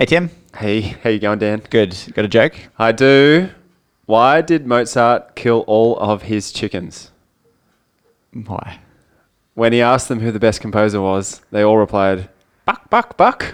[0.00, 1.60] Hey Tim, Hey, how you going, Dan?
[1.68, 1.94] good.
[2.14, 2.54] Got a joke?
[2.78, 3.50] I do.
[4.06, 7.10] Why did Mozart kill all of his chickens?
[8.32, 8.78] Why?
[9.52, 12.30] When he asked them who the best composer was, they all replied,
[12.64, 13.42] "Buck, buck, buck."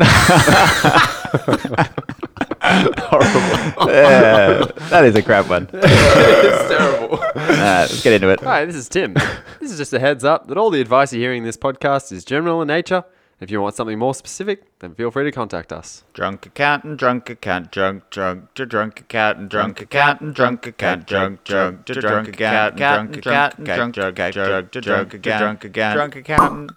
[3.08, 3.40] Horrible.
[3.80, 5.68] Uh, that is a crap one.
[5.72, 7.18] it's terrible.
[7.24, 8.38] Uh, let's get into it.
[8.42, 9.14] Hi, this is Tim.
[9.58, 12.12] This is just a heads up that all the advice you're hearing in this podcast
[12.12, 13.02] is general in nature.
[13.38, 16.04] If you want something more specific, then feel free to contact us.
[16.14, 21.84] Drunk accountant, drunk accountant, drunk, drunk, to drunk accountant, drunk accountant, drunk accountant, drunk, drunk,
[21.84, 26.70] to drunk accountant, drunk accountant, drunk, drunk, drunk, to drunk accountant, drunk accountant, drunk accountant.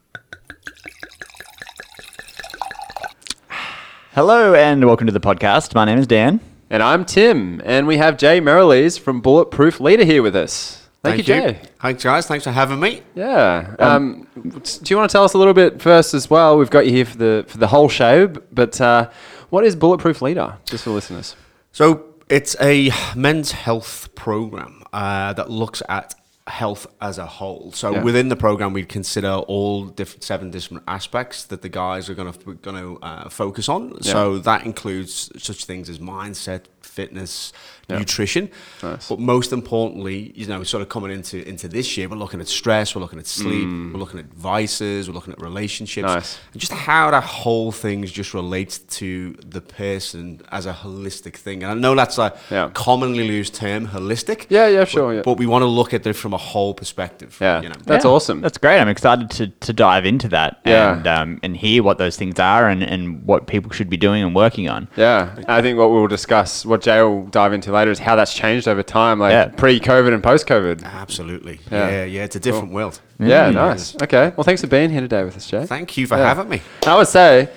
[4.12, 5.73] Hello and welcome to the podcast.
[5.73, 6.41] My name is Dan.
[6.70, 10.88] And I'm Tim, and we have Jay Merrilees from Bulletproof Leader here with us.
[11.02, 11.59] Thank, you, Jay.
[11.81, 12.27] Thanks, guys.
[12.27, 13.02] Thanks for having me.
[13.16, 13.73] Yeah.
[13.80, 14.41] Um, do
[14.85, 16.57] you want to tell us a little bit first as well?
[16.57, 19.09] We've got you here for the for the whole show, but uh,
[19.49, 21.35] what is Bulletproof Leader, just for listeners?
[21.71, 26.15] So it's a men's health program uh, that looks at
[26.48, 27.71] health as a whole.
[27.74, 28.04] So Yeah.
[28.04, 32.34] within the program, we consider all different seven different aspects that the guys are going
[32.34, 34.02] to going to uh, focus on.
[34.02, 37.54] So that includes such things as mindset, fitness,
[37.90, 38.49] nutrition.
[38.84, 39.09] Nice.
[39.09, 42.48] But most importantly, you know, sort of coming into into this year, we're looking at
[42.48, 46.15] stress, we're looking at sleep, we're looking at vices, we're looking at relationships, Mm.
[46.15, 46.40] Nice.
[46.54, 51.63] and just how that whole thing just relates to the person as a holistic thing.
[51.63, 52.70] And I know that's a Yeah.
[52.73, 54.46] commonly used term, holistic.
[54.49, 55.21] Yeah, yeah, sure, But, yeah.
[55.26, 57.37] but we want to look at it from a whole perspective.
[57.41, 57.76] Yeah, you know.
[57.85, 58.41] that's Yeah, awesome.
[58.41, 58.79] That's great.
[58.79, 60.98] I'm excited to, to dive into that Yeah.
[60.98, 64.24] and um, and hear what those things are and, and what people should be doing
[64.24, 64.88] and working on.
[64.96, 68.34] yeah, I think what we'll discuss, what Jay will dive into later, is how that's
[68.34, 69.47] changed over time, like Yeah.
[69.47, 70.84] pre-COVID and post-COVID.
[70.84, 71.59] Absolutely.
[71.72, 71.90] Yeah.
[71.90, 73.00] Yeah, yeah, it's a different world.
[73.19, 73.53] Yeah, mm.
[73.56, 73.96] nice.
[74.02, 75.66] Okay, well, thanks for being here today with us, Jay.
[75.66, 76.25] Thank you for Yeah.
[76.34, 76.62] having me.
[76.86, 77.50] I would say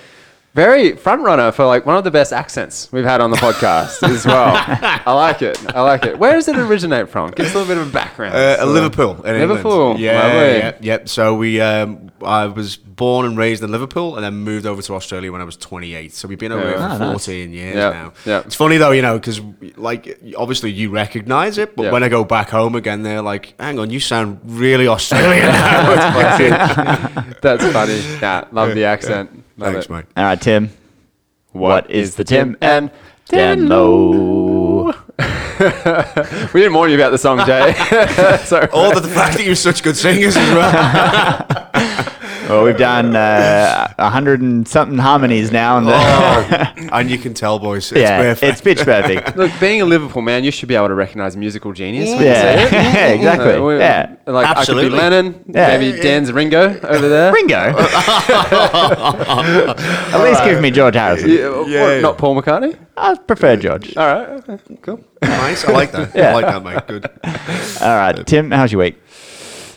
[0.55, 4.03] very front runner for like one of the best accents we've had on the podcast
[4.08, 4.53] as well.
[4.55, 5.58] I like it.
[5.75, 6.19] I like it.
[6.19, 7.31] Where does it originate from?
[7.31, 8.34] Give us a little bit of a background.
[8.34, 9.13] Uh, So- Liverpool.
[9.24, 9.48] In England.
[9.51, 10.58] Liverpool, Yeah, lovely.
[10.58, 10.98] yeah, yeah.
[11.07, 14.95] So we, um, I was born and raised in Liverpool, and then moved over to
[14.95, 16.13] Australia when I was 28.
[16.13, 16.69] So we've been over Yeah.
[16.69, 17.11] here for nice.
[17.27, 18.13] 14 years Yeah, now.
[18.27, 18.40] yeah.
[18.40, 19.40] It's funny though, you know, because
[19.77, 21.90] like obviously you recognise it, but Yeah.
[21.92, 25.92] when I go back home again, they're like, "Hang on, you sound really Australian now."
[25.92, 26.40] It's
[27.19, 28.01] like, That's funny.
[28.20, 29.42] Yeah, love the accent.
[29.57, 29.90] Love Thanks, it.
[29.92, 30.05] mate.
[30.17, 30.70] All right, Tim.
[31.52, 32.90] What is the Tim and
[33.29, 34.92] Dan Low?
[35.63, 37.73] We didn't warn you about the song, Jay.
[38.45, 38.68] Sorry.
[38.73, 42.21] All the fact that you're such good singers as well.
[42.48, 47.35] Well, we've done uh, a hundred and something harmonies now, and Oh, and you can
[47.35, 48.53] tell, boys, it's yeah, perfect.
[48.53, 49.36] it's pitch perfect.
[49.42, 52.11] Look, being a Liverpool man, you should be able to recognise musical genius.
[52.11, 52.57] when you Yeah.
[52.58, 52.73] see it.
[52.92, 53.61] Yeah, exactly.
[53.61, 54.17] we- Yeah.
[54.27, 55.79] Like I could be Lennon, Yeah.
[55.79, 57.33] maybe Dan's Ringo over there.
[57.33, 57.75] Ringo.
[58.92, 61.31] At least give me George Harrison.
[61.31, 62.77] Yeah, what, not Paul McCartney.
[62.97, 63.97] I prefer George.
[63.97, 65.01] All right, okay, cool.
[65.23, 65.64] nice.
[65.64, 66.14] I like that.
[66.14, 66.31] Yeah.
[66.31, 66.86] I like that, mate.
[66.86, 67.07] Good.
[67.83, 69.01] All right, Tim, how's your week?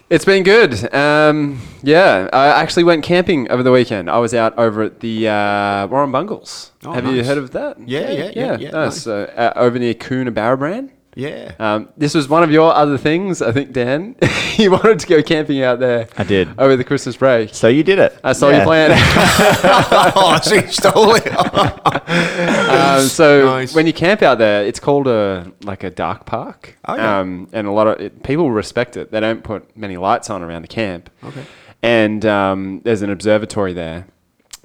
[0.08, 0.94] It's been good.
[0.94, 4.08] Um, yeah, I actually went camping over the weekend.
[4.10, 6.70] I was out over at the uh, Warrumbungles.
[6.84, 7.80] Oh, Have you heard of that?
[7.88, 9.08] Yeah, yeah, yeah, yeah, nice.
[9.08, 9.08] nice.
[9.08, 10.92] Uh, over near Coonabarabran.
[11.16, 11.54] Yeah.
[11.60, 14.16] Um, this was one of your other things, I think, Dan.
[14.58, 16.10] you wanted to go camping out there.
[16.18, 16.50] I did.
[16.60, 17.54] Over the Christmas break.
[17.54, 18.20] So you did it.
[18.24, 18.60] I saw Yeah.
[18.60, 18.92] you playing.
[18.94, 21.28] oh, so you stole it.
[22.70, 23.74] um, so Nice.
[23.74, 26.78] when you camp out there, it's called a like a dark park.
[26.86, 27.20] Oh, yeah.
[27.20, 29.12] um, and a lot of it, people respect it.
[29.12, 31.10] They don't put many lights on around the camp.
[31.24, 31.46] Okay.
[31.82, 34.08] And um, there's an observatory there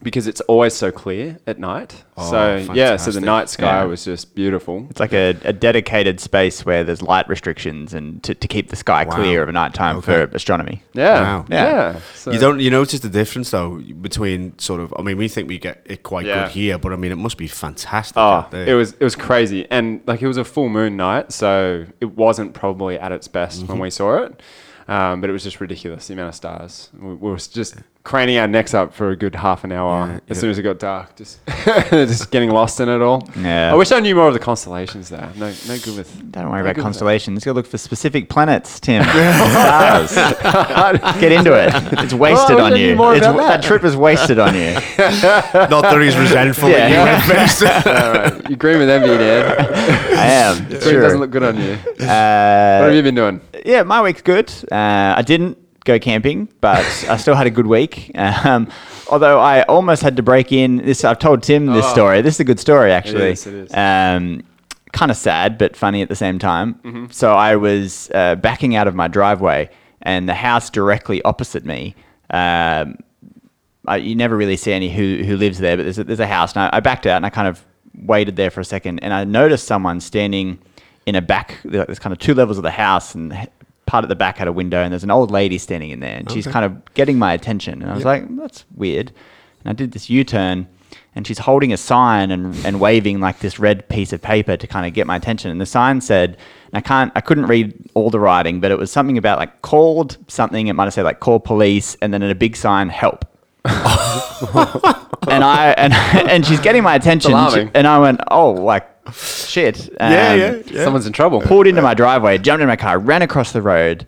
[0.03, 2.05] because it's always so clear at night.
[2.17, 3.85] Oh, so yeah, so the night sky Yeah.
[3.85, 4.87] was just beautiful.
[4.91, 8.77] It's like a, a dedicated space where there's light restrictions and to, to keep the
[8.77, 9.15] sky Wow.
[9.17, 10.27] clear of night time Okay.
[10.27, 10.83] for astronomy.
[10.95, 11.45] Yeah, Wow.
[11.49, 11.65] yeah.
[11.65, 12.01] Yeah.
[12.15, 12.61] So You don't.
[12.61, 14.95] You notice the difference though between sort of.
[14.99, 16.45] I mean, we think we get it quite Yeah.
[16.45, 18.17] good here, but I mean, it must be fantastic.
[18.17, 18.67] Oh, out there.
[18.67, 22.17] it was it was crazy, and like it was a full moon night, so it
[22.17, 23.83] wasn't probably at its best when Mm-hmm.
[23.83, 24.43] we saw it.
[24.89, 26.91] Um, but it was just ridiculous the amount of stars.
[26.99, 30.15] We, we were just craning our necks up for a good half an hour Yeah,
[30.31, 30.41] as yeah.
[30.41, 31.39] soon as it got dark, just
[31.91, 33.29] just getting lost in it all.
[33.37, 33.71] Yeah.
[33.73, 35.31] I wish I knew more of the constellations there.
[35.37, 36.33] No, no good with.
[36.33, 37.45] Don't worry no about good with constellations.
[37.45, 39.03] Go look for specific planets, Tim.
[39.05, 40.15] Stars.
[41.21, 41.73] Get into it.
[42.03, 42.97] It's wasted Well, on wish I knew you.
[42.97, 43.61] more It's, about that.
[43.61, 44.73] that trip is wasted on you.
[44.75, 46.89] not that he's resentful Yeah.
[46.89, 47.63] that you went first.
[47.87, 49.59] All right, you green with envy, Dad.
[50.15, 50.67] I am.
[50.69, 51.01] Green Sure.
[51.03, 51.77] doesn't look good on you.
[51.77, 53.41] What Uh, have you been doing?
[53.65, 54.51] yeah, my week's good.
[54.73, 58.11] Uh, I didn't go camping, but I still had a good week.
[58.15, 58.69] Um,
[59.11, 61.05] although I almost had to break in this.
[61.05, 61.93] I've told Tim this Oh.
[61.93, 62.23] story.
[62.23, 63.31] This is a good story, actually.
[63.33, 63.75] is, it is.
[63.75, 64.43] Um,
[64.93, 66.75] kind of sad, but funny at the same time.
[66.85, 67.07] Mm-hmm.
[67.11, 69.71] So I was uh, backing out of my driveway,
[70.03, 71.95] and the house directly opposite me.
[72.31, 72.97] Um,
[73.87, 76.27] I, you never really see any who who lives there, but there's a, there's a
[76.27, 76.55] house.
[76.55, 79.13] And I, I backed out and I kind of waited there for a second, and
[79.13, 80.59] I noticed someone standing
[81.07, 81.59] in a back.
[81.65, 83.49] There's kind of two levels of the house, and
[83.91, 86.17] part at the back had a window, and there's an old lady standing in there,
[86.17, 87.83] and she's kind of getting my attention.
[87.83, 89.11] And I was like, that's weird.
[89.65, 90.69] And I did this U-turn,
[91.17, 94.67] and she's holding a sign and, and waving like this red piece of paper to
[94.69, 95.51] kind of get my attention.
[95.51, 96.37] And the sign said,
[96.73, 99.61] and I can't, I couldn't read all the writing, but it was something about like
[99.63, 100.69] called something.
[100.69, 103.25] It might have said like call police, and then in a big sign, help.
[103.65, 107.73] and I and and she's getting my attention, alarming.
[107.75, 109.89] and I went, oh, like shit.
[110.01, 110.85] Yeah, Um, yeah, yeah.
[110.85, 111.41] Someone's in trouble.
[111.41, 114.07] pulled into my driveway, jumped in my car, ran across the road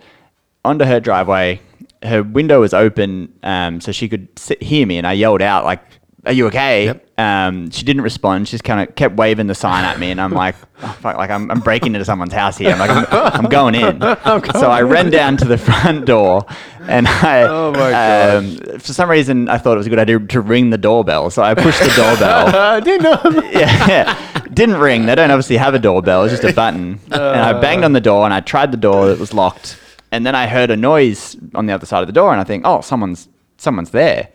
[0.64, 1.60] onto her driveway.
[2.02, 5.64] Her window was open, um, so she could sit, hear me, and I yelled out
[5.64, 5.80] like,
[6.26, 7.06] "Are you okay?" Yep.
[7.18, 8.48] Um, she didn't respond.
[8.48, 11.16] She just kind of kept waving the sign at me, and I'm like, oh, fuck,
[11.16, 12.70] like I'm, I'm breaking into someone's house here.
[12.72, 14.00] I'm like, I'm, I'm going in.
[14.54, 16.44] so I ran down to the front door,
[16.88, 20.40] and I, Oh um, for some reason, I thought it was a good idea to
[20.40, 21.30] ring the doorbell.
[21.30, 23.42] So I pushed the doorbell I didn't know.
[23.52, 25.06] yeah, didn't ring.
[25.06, 26.24] They don't obviously have a doorbell.
[26.24, 27.00] It's just a button.
[27.10, 29.10] and I banged on the door and I tried the door.
[29.10, 29.78] It was locked.
[30.10, 32.44] And then I heard a noise on the other side of the door, and I
[32.44, 34.28] think, oh, someone's someone's there.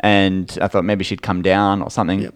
[0.00, 2.20] And I thought maybe she'd come down or something.
[2.20, 2.34] Yep.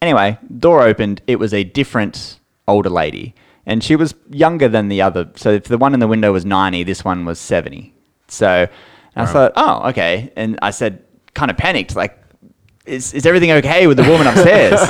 [0.00, 1.22] Anyway, door opened.
[1.26, 2.38] It was a different
[2.68, 3.34] older lady,
[3.66, 5.28] and she was younger than the other.
[5.34, 7.92] So if the one in the window was ninety, this one was seventy.
[8.28, 8.68] So
[9.16, 10.32] I thought, oh, okay.
[10.36, 11.02] And I said,
[11.34, 12.16] kind of panicked, like,
[12.88, 14.80] is, is everything okay with the woman upstairs?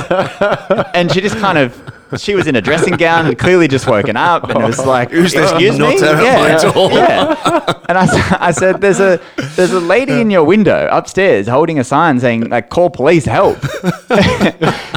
[0.93, 1.79] and she just kind of,
[2.17, 4.49] she was in a dressing gown and clearly just woken up.
[4.49, 4.87] And it was oh.
[4.87, 5.95] like, Who's this excuse me?
[5.95, 6.91] nutter at Yeah, my door?
[6.91, 7.73] yeah.
[7.89, 9.19] And I, I said, there's a,
[9.55, 13.57] there's a lady in your window upstairs holding a sign saying like, call police, help.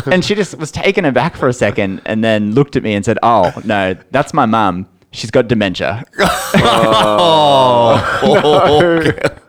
[0.07, 3.05] and she just was taken aback for a second and then looked at me and
[3.05, 4.89] said, oh, no, that's my mum.
[5.11, 6.05] She's got dementia.
[6.55, 7.99] Oh.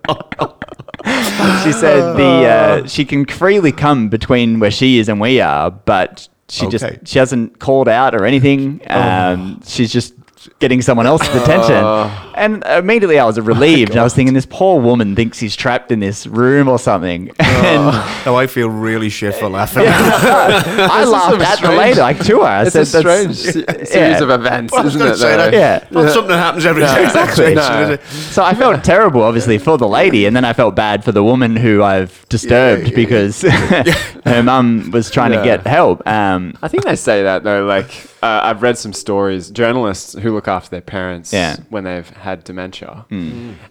[0.09, 0.57] Oh,
[1.63, 2.24] she said the
[2.83, 6.71] uh, she can freely come between where she is and we are, but she Okay.
[6.77, 8.81] just she hasn't called out or anything.
[8.89, 10.13] Um, She's just
[10.59, 11.75] getting someone else's attention.
[12.35, 13.91] And immediately I was relieved.
[13.91, 17.29] and I was thinking, this poor woman thinks he's trapped in this room or something.
[17.39, 17.85] And
[18.25, 19.83] Now I feel really shit for laughing.
[19.87, 22.43] I laughed a at the strange- lady, like to her.
[22.43, 25.15] I It's said, a strange series yeah." of events, I was isn't it?
[25.17, 25.51] say though?
[25.51, 25.53] that.
[25.53, 25.87] Yeah.
[25.91, 27.03] Not something that happens every day.
[27.03, 27.53] exactly.
[27.55, 27.97] No.
[28.31, 31.23] So I felt terrible, obviously, for the lady, and then I felt bad for the
[31.23, 35.39] woman who I've disturbed yeah, because her mum was trying Yeah.
[35.39, 36.05] to get help.
[36.07, 37.65] Um, I think they say that though.
[37.65, 37.91] Like
[38.23, 41.57] uh, I've read some stories, journalists who look after their parents Yeah.
[41.69, 43.05] when they've had dementia,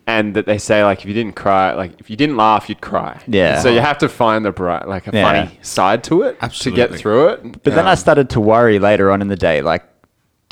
[0.06, 2.81] and that they say like if you didn't cry, like if you didn't laugh, you'd
[2.82, 3.19] cry.
[3.26, 3.60] Yeah.
[3.60, 5.25] So you have to find the bright, like a Yeah.
[5.46, 7.62] funny side to it to get through it.
[7.64, 9.84] But then I started to worry later on in the day, like,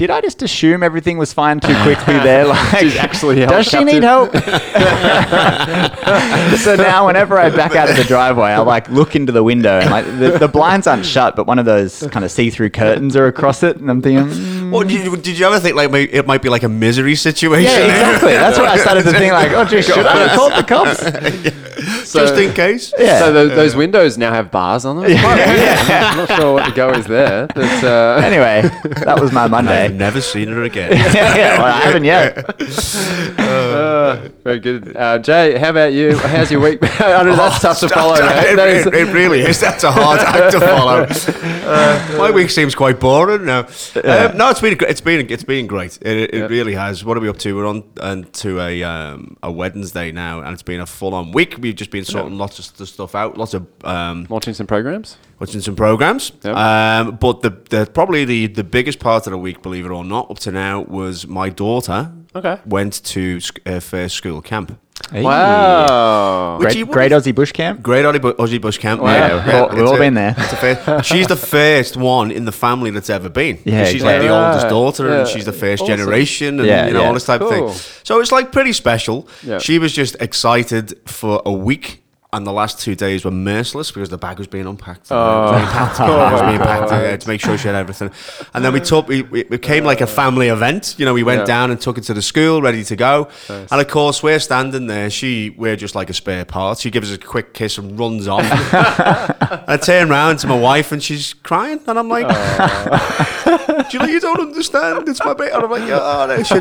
[0.01, 2.47] did I just assume everything was fine too quickly there?
[2.47, 4.33] Like, She's actually does she need help?
[6.57, 9.79] so now, whenever I back out of the driveway, I like look into the window
[9.79, 13.15] and like the, the blinds aren't shut, but one of those kind of see-through curtains
[13.15, 15.93] are across it, and I'm thinking, mm, Well, did you, did you ever think like
[15.93, 17.71] it might be like a misery situation?
[17.71, 18.33] yeah, exactly.
[18.33, 19.35] That's what I started to think.
[19.35, 21.05] Like, oh, should I have called the cops?
[22.11, 22.93] So- Just in case.
[22.99, 23.21] Yeah.
[23.21, 25.05] So tho- those windows now have bars on them.
[25.09, 25.79] It's quite weird.
[25.79, 27.47] I'm not sure what the go is there.
[27.55, 28.63] But, uh, Anyway,
[29.05, 29.85] that was my Monday.
[29.85, 30.93] I've never seen her again.
[31.15, 33.39] yeah, well, I haven't yet.
[33.39, 34.97] Uh, very good.
[34.97, 36.17] Uh, Jay, how about you?
[36.17, 36.79] How's your week?
[37.01, 38.17] I know that's tough to follow.
[38.17, 38.69] That- mate.
[38.81, 39.61] it, it- it really is.
[39.61, 41.07] That's a hard act to follow.
[41.09, 43.61] Uh, my week seems quite boring now.
[43.61, 45.99] Um, no, it's been gr- it's been it's been great.
[46.03, 47.05] It, it, it really has.
[47.05, 47.55] What are we up to?
[47.57, 51.33] We're on and to a um, a Wednesday now, and it's been a full on
[51.33, 51.57] week.
[51.59, 55.17] We've just been sorting lots of st- stuff out, lots of um, Launching some programs.
[55.39, 56.33] watching some programs.
[56.43, 56.57] Yep.
[56.57, 60.05] Um, but the, the probably the, the biggest part of the week, believe it or
[60.05, 62.13] not, up to now was my daughter.
[62.35, 62.59] Okay.
[62.67, 64.79] Went to her first school camp.
[65.13, 66.59] Wow.
[66.59, 67.83] Which Great, you great Aussie bush camp.
[67.83, 69.01] Great Aussie, Bu- Aussie Bush Camp.
[69.01, 69.11] Wow.
[69.13, 70.35] Yeah, We've all- we've all been there.
[70.39, 73.59] it's a first- she's the first one in the family that's ever been.
[73.65, 74.29] Yeah, she's like the exactly.
[74.29, 74.71] oldest Right.
[74.71, 75.33] daughter, and Yeah.
[75.35, 75.97] she's the first Awesome.
[75.97, 77.07] generation, and Yeah, you know yeah.
[77.09, 77.69] all this type of Cool.
[77.71, 77.83] thing.
[78.05, 79.27] So it's like pretty special.
[79.43, 79.59] Yeah.
[79.59, 82.03] She was just excited for a week.
[82.33, 85.09] And the last two days were merciless because the bag was being unpacked.
[85.11, 85.17] Oh.
[85.17, 88.13] Uh, being packed, was being packed uh, to make sure she had everything.
[88.55, 90.95] And then we took, we, we it became like a family event.
[90.97, 91.47] You know, we went Yeah.
[91.47, 93.29] down and took it to the school, ready to go.
[93.49, 93.73] Nice.
[93.73, 95.11] And of course, we're standing there.
[95.11, 96.79] She, we're just like a spare part.
[96.79, 98.45] She gives us a quick kiss and runs off.
[99.69, 102.29] I turn around to my wife and she's crying, and I'm like,
[103.91, 105.09] Julie, you don't understand.
[105.09, 105.51] It's my baby.
[105.53, 106.61] And I'm like, oh, no, she...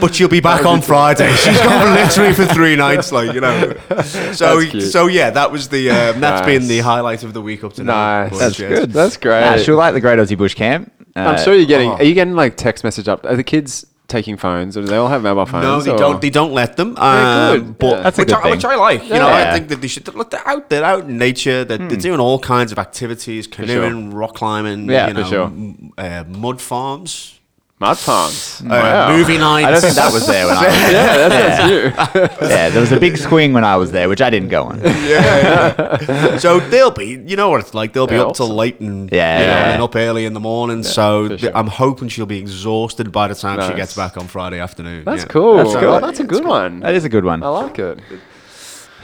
[0.00, 1.32] but she'll be back on Friday.
[1.34, 3.74] She's gone literally for three nights, like you know.
[4.02, 4.82] So, That's cute.
[4.84, 6.58] so yeah, that was the um, that's Nice.
[6.58, 8.24] been the highlight of the week up to now.
[8.28, 8.38] Nice.
[8.38, 8.78] That's yes.
[8.80, 8.90] good.
[8.92, 9.42] That's great.
[9.44, 10.92] Ah, she'll like the Great Aussie Bush Camp.
[11.16, 11.90] I'm Uh, sure you're getting.
[11.90, 11.94] oh.
[11.96, 13.24] Are you getting like text message up?
[13.26, 15.62] Are the kids taking phones, or do they all have mobile phones?
[15.64, 16.20] No, they or- don't.
[16.20, 16.96] They don't let them.
[16.98, 17.78] Um, good.
[17.78, 18.00] But Yeah.
[18.02, 18.64] That's a which, good I, which.
[18.64, 19.02] I like.
[19.04, 20.30] You know, I think that they should look.
[20.30, 20.68] They're out.
[20.70, 21.64] They're out in nature.
[21.64, 24.88] They're, they're doing all kinds of activities: canoeing, rock climbing.
[24.90, 25.44] Yeah, you for know, sure.
[25.46, 27.39] m- uh, mud farms,
[27.80, 28.62] Mud farms.
[28.68, 29.66] uh, movie nights.
[29.66, 30.92] I don't think that was there when I was there.
[30.92, 32.46] yeah, that sounds new.
[32.48, 34.80] Yeah, there was a big swing when I was there, which I didn't go on.
[34.84, 36.36] Yeah.
[36.40, 37.92] So they'll be, you know what it's like.
[37.94, 39.72] They'll be Yeah, up till late and Yeah, you know, yeah.
[39.72, 40.82] and up early in the morning.
[40.82, 41.56] so for th- sure.
[41.56, 45.04] I'm hoping she'll be exhausted by the time she gets back on Friday afternoon.
[45.04, 45.28] That's yeah.
[45.28, 45.56] cool.
[45.56, 45.94] That's That's, cool.
[45.94, 46.80] Oh, that's a good one.
[46.80, 47.42] That is a good one.
[47.42, 47.98] I like it.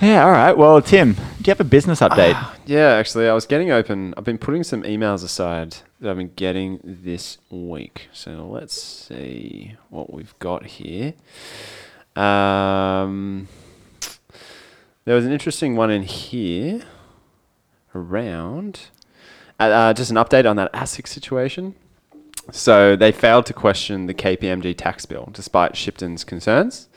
[0.03, 0.53] Yeah, all right.
[0.57, 2.37] Well, Tim, do you have a business update?
[2.67, 4.13] Yeah, actually, I was getting open.
[4.17, 8.09] I've been putting some emails aside that I've been getting this week.
[8.13, 11.15] So let's see what we've got here.
[12.15, 13.49] Um,
[15.05, 16.83] there was an interesting one in here
[17.95, 18.89] around
[19.59, 21.75] uh, uh, just an update on that ASIC situation.
[22.53, 26.89] So they failed to question the KPMG tax bill despite Shipton's concerns.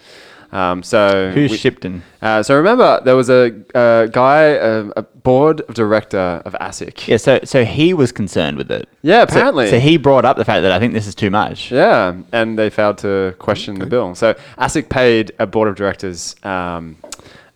[0.51, 2.01] Um, so Who's we- Shipton?
[2.21, 7.07] uh, so remember, there was a, a guy, a, a board of director of ASIC.
[7.07, 8.89] Yeah, so so he was concerned with it.
[9.03, 9.69] Yeah, apparently.
[9.69, 11.71] So, he brought up the fact that I think this is too much.
[11.71, 14.15] Yeah, and they failed to question the bill.
[14.15, 16.97] So ASIC paid a board of directors um,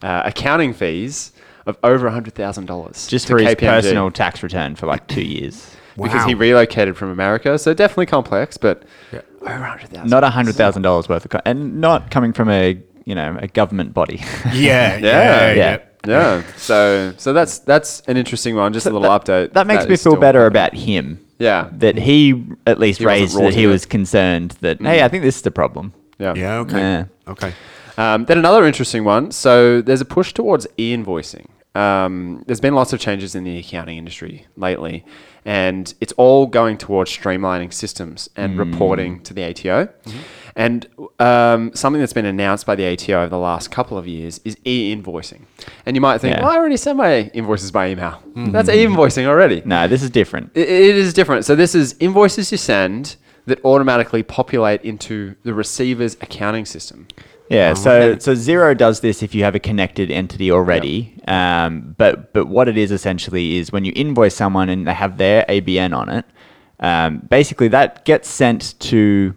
[0.03, 1.31] uh, accounting fees
[1.65, 5.75] of over hundred thousand dollars Just for his personal tax return for like two years.
[6.01, 7.57] because he relocated from America.
[7.57, 9.21] So definitely complex, but yeah.
[9.41, 10.09] over hundred thousand.
[10.09, 13.38] Not a hundred thousand dollars worth of, co- and not coming from a you know
[13.39, 14.17] a government body.
[14.53, 15.53] Yeah, yeah, Yeah.
[15.53, 15.77] yeah.
[16.05, 16.43] Yeah.
[16.57, 18.73] So so that's that's an interesting one.
[18.73, 19.53] Just a little that, update.
[19.53, 21.25] That makes me feel better about him.
[21.39, 21.69] Yeah.
[21.71, 23.67] That he at least He raised that he it.
[23.67, 25.93] was concerned that hey, I think this is the problem.
[26.19, 26.33] Yeah.
[26.35, 26.77] Yeah, okay.
[26.79, 27.05] Yeah.
[27.27, 27.53] Okay.
[27.97, 29.31] Um, then another interesting one.
[29.31, 31.45] So there's a push towards e-invoicing.
[31.75, 35.03] Um, there's been lots of changes in the accounting industry lately,
[35.44, 39.89] and it's all going towards streamlining systems and reporting to the ATO.
[40.56, 40.88] And
[41.20, 44.56] um, something that's been announced by the ATO over the last couple of years is
[44.65, 45.46] e-invoicing.
[45.88, 46.44] And you might think, Yeah.
[46.44, 48.22] well, I already send my invoices by email.
[48.36, 49.63] That's e-invoicing already.
[49.65, 50.51] No, this is different.
[50.53, 51.44] It, it is different.
[51.46, 53.15] So this is invoices you send
[53.48, 57.08] that automatically populate into the receiver's accounting system.
[57.50, 61.13] Yeah, so so Xero does this if you have a connected entity already.
[61.27, 65.17] Um, but but what it is essentially is when you invoice someone and they have
[65.17, 66.25] their ABN on it,
[66.79, 69.35] um, basically that gets sent to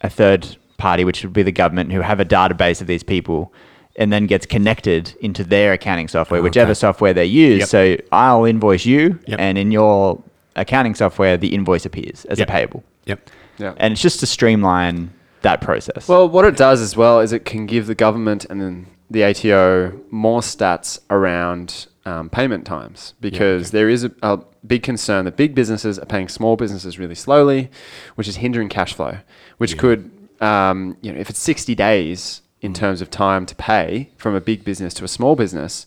[0.00, 3.52] a third party, which would be the government, who have a database of these people,
[3.96, 7.60] and then gets connected into their accounting software, whichever software they use.
[7.60, 7.68] Yep.
[7.68, 9.38] So I'll invoice you, Yep.
[9.40, 10.22] and in your
[10.56, 12.48] accounting software, the invoice appears as Yep.
[12.48, 12.84] a payable.
[13.06, 13.30] Yep.
[13.58, 13.72] Yeah.
[13.78, 15.10] And it's just to streamline
[15.46, 16.08] that process.
[16.08, 19.22] Well, what it does as well is it can give the government and then the
[19.24, 25.36] ATO more stats around um, payment times because there is a, a big concern that
[25.36, 27.70] big businesses are paying small businesses really slowly,
[28.16, 29.18] which is hindering cash flow,
[29.58, 30.10] which could,
[30.40, 34.40] um, you know, if it's 60 days in terms of time to pay from a
[34.40, 35.86] big business to a small business,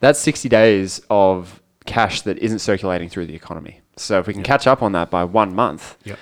[0.00, 3.80] that's 60 days of cash that isn't circulating through the economy.
[3.96, 6.18] So if we can catch up on that by one month, Yep.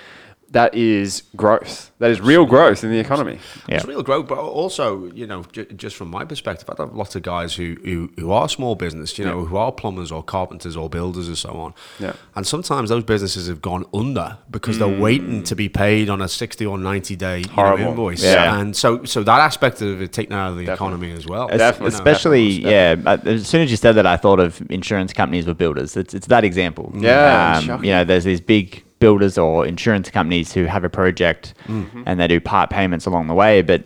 [0.51, 1.91] That is growth.
[1.99, 3.39] That is real growth in the economy.
[3.67, 3.75] Yeah.
[3.77, 7.15] It's real growth, but also, you know, j- just from my perspective, I have lots
[7.17, 10.77] of guys who, who, who are small business, you know, who are plumbers or carpenters
[10.77, 11.73] or builders and so on.
[11.99, 12.13] Yeah.
[12.35, 16.29] And sometimes those businesses have gone under because they're waiting to be paid on a
[16.29, 17.87] 60 or 90 day you know, Horrible.
[17.89, 18.23] invoice.
[18.23, 18.57] Yeah.
[18.59, 20.75] And so so that aspect of it taken out of the Definitely.
[20.95, 21.49] economy as well.
[21.51, 21.87] Es- Definitely.
[21.95, 23.29] Especially, Definitely.
[23.31, 23.33] yeah.
[23.35, 25.97] As soon as you said that, I thought of insurance companies were builders.
[25.97, 26.91] It's, it's that example.
[26.95, 27.85] Yeah, Um, shocking.
[27.85, 32.03] you know, there's these big builders or insurance companies who have a project Mm-hmm.
[32.05, 33.83] and they do part payments along the way, but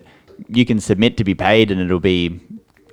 [0.47, 2.39] you can submit to be paid and it'll be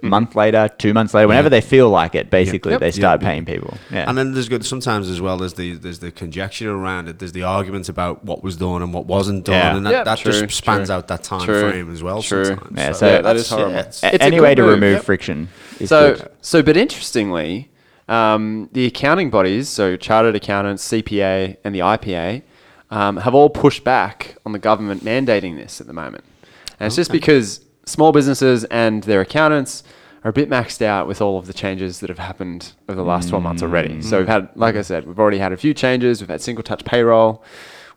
[0.03, 2.31] a month later, two months later, whenever they feel like it.
[2.31, 2.81] Basically, Yep.
[2.81, 3.29] they start Yeah.
[3.29, 3.77] paying people.
[3.91, 4.05] Yeah.
[4.09, 5.37] And then there's good sometimes as well.
[5.39, 7.19] There's the there's the conjecture around it.
[7.19, 9.77] There's the arguments about what was done and what wasn't done, Yeah.
[9.77, 10.95] and that, Yeah, that true, just spans true.
[10.97, 12.23] out that time True, frame as well.
[12.23, 12.45] true.
[12.45, 12.77] Sometimes.
[12.79, 13.73] Yeah, so so- Yeah, that's- horrible.
[13.73, 14.71] yeah, it's- A- It's any good way to move.
[14.75, 15.05] remove Yep.
[15.05, 15.49] friction
[15.81, 16.29] is So, good.
[16.43, 17.69] so, but interestingly,
[18.09, 22.43] um, the accounting bodies, so chartered accountants, CPA, and the IPA,
[22.91, 26.25] um, have all pushed back on the government mandating this at the moment.
[26.81, 29.83] And it's just because small businesses and their accountants
[30.25, 33.05] are a bit maxed out with all of the changes that have happened over the
[33.05, 34.03] last 12 months already.
[34.03, 36.21] So we've had, like I said, we've already had a few changes.
[36.21, 37.45] We've had single touch payroll,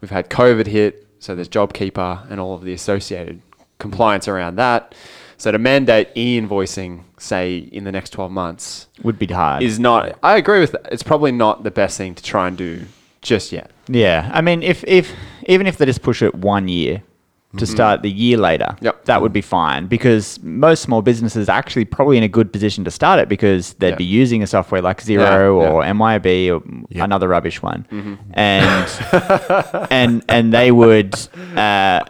[0.01, 3.41] we've had COVID hit, so there's JobKeeper and all of the associated
[3.80, 4.94] compliance around that.
[5.41, 9.63] So to mandate e-invoicing, say in the next 12 months, Would be hard.
[9.63, 10.15] is not.
[10.21, 10.88] I agree with that.
[10.91, 12.86] It's probably not the best thing to try and do
[13.24, 13.71] just yet.
[13.88, 15.12] Yeah, I mean, if if
[15.48, 17.01] even if they just push it one year
[17.57, 18.86] to start the year later, Mm-hmm.
[18.86, 19.05] Yep.
[19.05, 22.83] that would be fine because most small businesses are actually probably in a good position
[22.86, 23.95] to start it because they'd Yeah.
[23.95, 27.03] be using a software like Xero Yeah, or MYOB or Yep.
[27.03, 28.13] another rubbish one, Mm-hmm.
[28.36, 31.15] and and and they would
[31.57, 32.05] uh,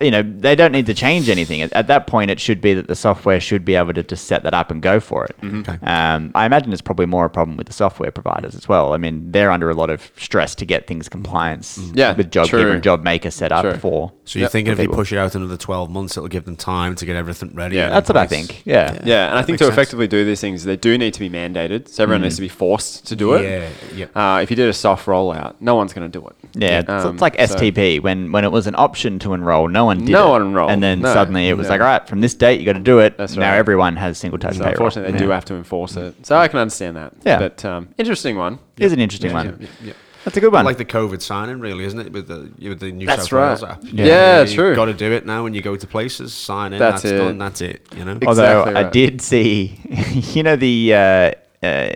[0.00, 1.62] you know, they don't need to change anything.
[1.62, 4.26] At, at that point, it should be that the software should be able to just
[4.26, 5.36] set that up and go for it.
[5.42, 5.78] Okay.
[5.82, 8.92] Um, I imagine it's probably more a problem with the software providers as well.
[8.94, 12.48] I mean, they're under a lot of stress to get things compliance Yeah, with JobKeeper
[12.48, 12.70] true.
[12.72, 13.74] and JobMaker set up True.
[13.78, 14.12] for.
[14.24, 14.52] So you're Yep.
[14.52, 14.96] thinking if they people.
[14.96, 17.76] push it out another 12 months, it'll give them time to get everything ready.
[17.76, 17.82] Yeah.
[17.84, 18.62] and in That's what I think.
[18.64, 18.98] Yeah.
[19.04, 19.74] Yeah, and I think makes to sense.
[19.74, 21.88] effectively do these things, they do need to be mandated.
[21.88, 23.70] So everyone needs to be forced to do it.
[23.94, 24.36] Yeah, yeah.
[24.36, 26.34] Uh, if you did a soft rollout, no one's going to do it.
[26.54, 29.65] Yeah, it's, Um, it's like so- STP when when it was an option to enroll,
[29.68, 30.30] no one did No it.
[30.30, 31.70] one enrolled, and then no, suddenly it was no.
[31.72, 33.16] like, all right, from this date you got to do it.
[33.18, 33.58] That's now right.
[33.58, 34.72] everyone has single touch So payroll.
[34.72, 36.26] unfortunately, they do have to enforce it.
[36.26, 37.12] So I can understand that.
[37.24, 37.38] Yeah.
[37.38, 38.58] But um, interesting one.
[38.76, 39.58] It is an interesting Yeah, one.
[39.60, 39.92] yeah, yeah.
[40.24, 40.64] That's a good one.
[40.64, 42.12] Like the COVID signing, really, isn't it?
[42.12, 43.72] With the with the New That's South Wales right.
[43.72, 43.80] app.
[43.84, 44.74] Yeah, true.
[44.74, 46.34] Got to do it now when you go to places.
[46.34, 46.80] Sign in.
[46.80, 47.18] That's That's, it.
[47.18, 47.38] done.
[47.38, 47.86] That's it.
[47.96, 48.18] You know.
[48.26, 48.92] Although exactly I right.
[48.92, 49.78] did see,
[50.34, 51.32] you know, the uh,
[51.62, 51.90] uh,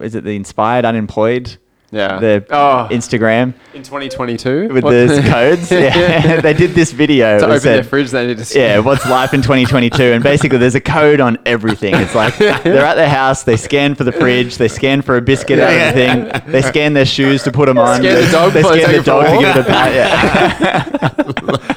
[0.00, 1.56] is it the inspired unemployed?
[1.92, 2.18] Yeah.
[2.20, 2.88] The Oh.
[2.90, 4.70] Instagram In 2022?
[4.72, 5.70] with those codes.
[5.82, 6.40] Yeah.
[6.40, 7.38] they did this video.
[7.38, 10.02] to open said- their fridge, they need to Yeah, what's life in 2022?
[10.02, 11.94] And basically, there's a code on everything.
[11.94, 15.20] It's like they're at their house, they scan for the fridge, they scan for a
[15.20, 18.30] biscuit out of the thing, they scan their shoes to put them on, Scan the
[18.32, 19.94] dog they scan the it for a dog to give it a pat.
[19.94, 21.08] Yeah.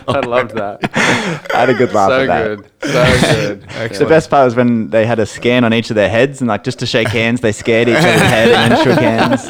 [0.07, 0.79] I loved that.
[1.53, 2.45] I had a good laugh so at that.
[2.45, 2.71] good.
[2.81, 3.55] So
[3.89, 3.97] good.
[3.99, 6.47] The best part was when they had a scan on each of their heads, and
[6.47, 9.47] like just to shake hands, they scared each other's head and then shook hands.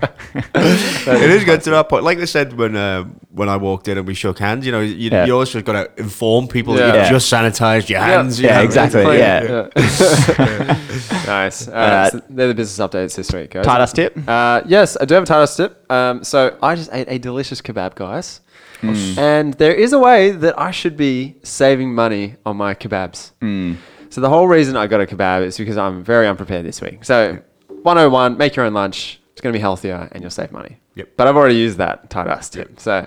[0.44, 2.04] it is good to that point.
[2.04, 4.80] Like I said when uh, when I walked in and we shook hands, you know,
[4.80, 5.24] you, Yeah.
[5.26, 6.86] you always just got to inform people Yeah.
[6.86, 7.10] that you Yeah.
[7.10, 8.40] just sanitized your hands.
[8.40, 8.64] you Yeah, know.
[8.64, 9.02] exactly.
[9.02, 9.68] Plain- yeah.
[11.26, 11.68] nice.
[11.68, 13.64] All right, Uh, so they're the business updates this week, guys.
[13.64, 14.16] Tight tip?
[14.28, 15.90] Uh, yes, I do have a tight ass tip.
[15.90, 18.40] Um, so I just ate a delicious kebab, guys.
[18.80, 19.18] Hmm.
[19.18, 23.32] And there is a way that I should be saving money on my kebabs.
[23.40, 23.74] Hmm.
[24.10, 27.04] So the whole reason I got a kebab is because I'm very unprepared this week.
[27.04, 27.38] So
[27.82, 29.20] 101, make your own lunch.
[29.38, 30.78] It's going to be healthier and you'll save money.
[30.96, 31.10] Yep.
[31.16, 32.80] But I've already used that tight ass tip.
[32.80, 33.04] So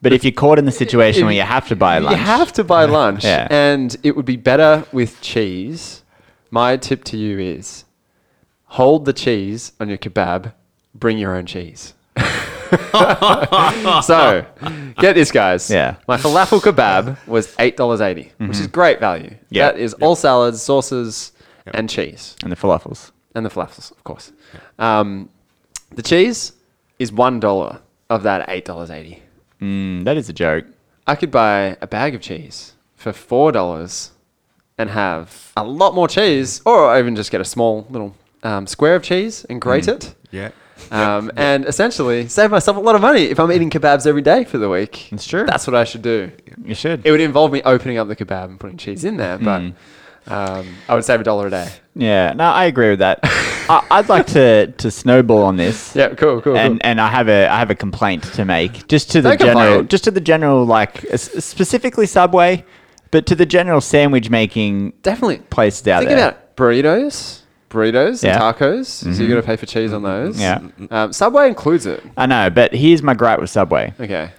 [0.00, 2.22] But if you're caught in the situation If- where you have to buy lunch, you
[2.22, 3.48] have to buy lunch, Yeah.
[3.50, 6.04] and it would be better with cheese.
[6.52, 7.84] My tip to you is
[8.66, 10.52] hold the cheese on your kebab,
[10.94, 11.94] bring your own cheese.
[14.02, 14.44] so,
[14.98, 15.68] get this, guys.
[15.68, 15.96] Yeah.
[16.06, 19.34] My falafel kebab was $8.80, which is great value.
[19.50, 19.72] Yeah.
[19.72, 21.32] That is all salads, sauces,
[21.74, 22.36] and cheese.
[22.44, 23.10] and the falafels.
[23.34, 24.32] And the falafels, of course.
[24.78, 25.28] Um,
[25.94, 26.52] the cheese
[26.98, 29.20] is $1 of that $8.80.
[29.60, 30.66] Mm, that is a joke.
[31.06, 34.10] I could buy a bag of cheese for four dollars
[34.78, 38.96] and have a lot more cheese, or even just get a small little um, square
[38.96, 40.14] of cheese and grate it.
[40.30, 40.50] Yeah.
[40.90, 44.44] Um, and essentially save myself a lot of money if I'm eating kebabs every day
[44.44, 45.10] for the week.
[45.12, 45.46] It's true.
[45.46, 46.30] That's what I should do.
[46.62, 47.06] You should.
[47.06, 49.62] It would involve me opening up the kebab and putting cheese in there, but
[50.26, 51.72] um, I would save a dollar a day.
[51.94, 53.20] Yeah, no, I agree with that.
[53.68, 55.94] I, I'd like to, to snowball on this.
[55.96, 56.56] Yeah, cool, cool.
[56.56, 56.88] and cool.
[56.88, 59.66] and I have a I have a complaint to make just to the Don't general
[59.66, 59.88] complain.
[59.88, 62.64] just to the general like specifically Subway,
[63.10, 65.38] but to the general sandwich making Definitely.
[65.50, 66.18] places out Think there.
[66.18, 66.56] Think about it.
[66.56, 68.38] burritos, burritos, Yeah.
[68.38, 68.64] Mm-hmm.
[68.64, 68.86] and tacos.
[69.16, 70.40] So you got to pay for cheese on those.
[70.40, 70.60] Yeah.
[70.90, 72.02] Um, Subway includes it.
[72.16, 73.92] I know, but here's my gripe with Subway.
[74.00, 74.30] Okay.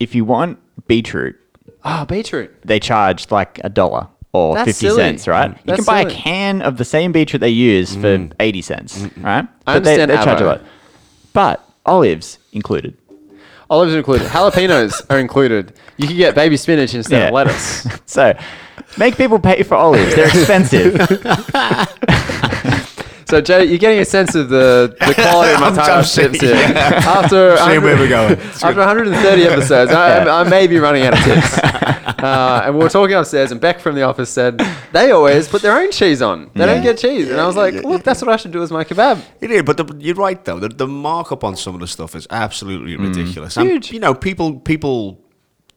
[0.00, 1.36] If you want beetroot,
[1.84, 2.54] Ah, beetroot.
[2.64, 4.96] they charge like a dollar or That's 50 silly.
[5.02, 5.50] cents, right?
[5.50, 6.14] You That's can buy silly.
[6.14, 8.32] a can of the same beetroot they use for mm.
[8.40, 9.46] 80 cents, right?
[9.66, 10.46] I But they, understand they charge a avo.
[10.46, 10.60] lot.
[11.32, 12.96] But olives included.
[13.70, 14.28] Olives are included.
[14.28, 15.72] Jalapenos are included.
[15.96, 17.26] You can get baby spinach instead Yeah.
[17.28, 17.86] of lettuce.
[18.06, 18.38] So
[18.98, 20.14] make people pay for olives.
[20.14, 20.94] They're expensive.
[23.28, 25.98] So Jay, you're getting a sense of the, the quality of my I'm- tight I'm
[25.98, 26.64] ass tips seeing- here.
[26.76, 28.38] After Seeing where we're going.
[28.38, 31.58] After 130 episodes, I, I may be running out of tips.
[32.18, 34.60] Uh, and we were talking upstairs, and Beck from the office said
[34.92, 36.50] they always put their own cheese on.
[36.54, 38.70] They don't get cheese, and I was like, look, that's what I should do with
[38.70, 39.22] my kebab.
[39.40, 40.58] It is, but the, you're right though.
[40.58, 43.56] The, the markup on some of the stuff is absolutely ridiculous.
[43.56, 43.92] And, Huge.
[43.92, 45.25] you know, people people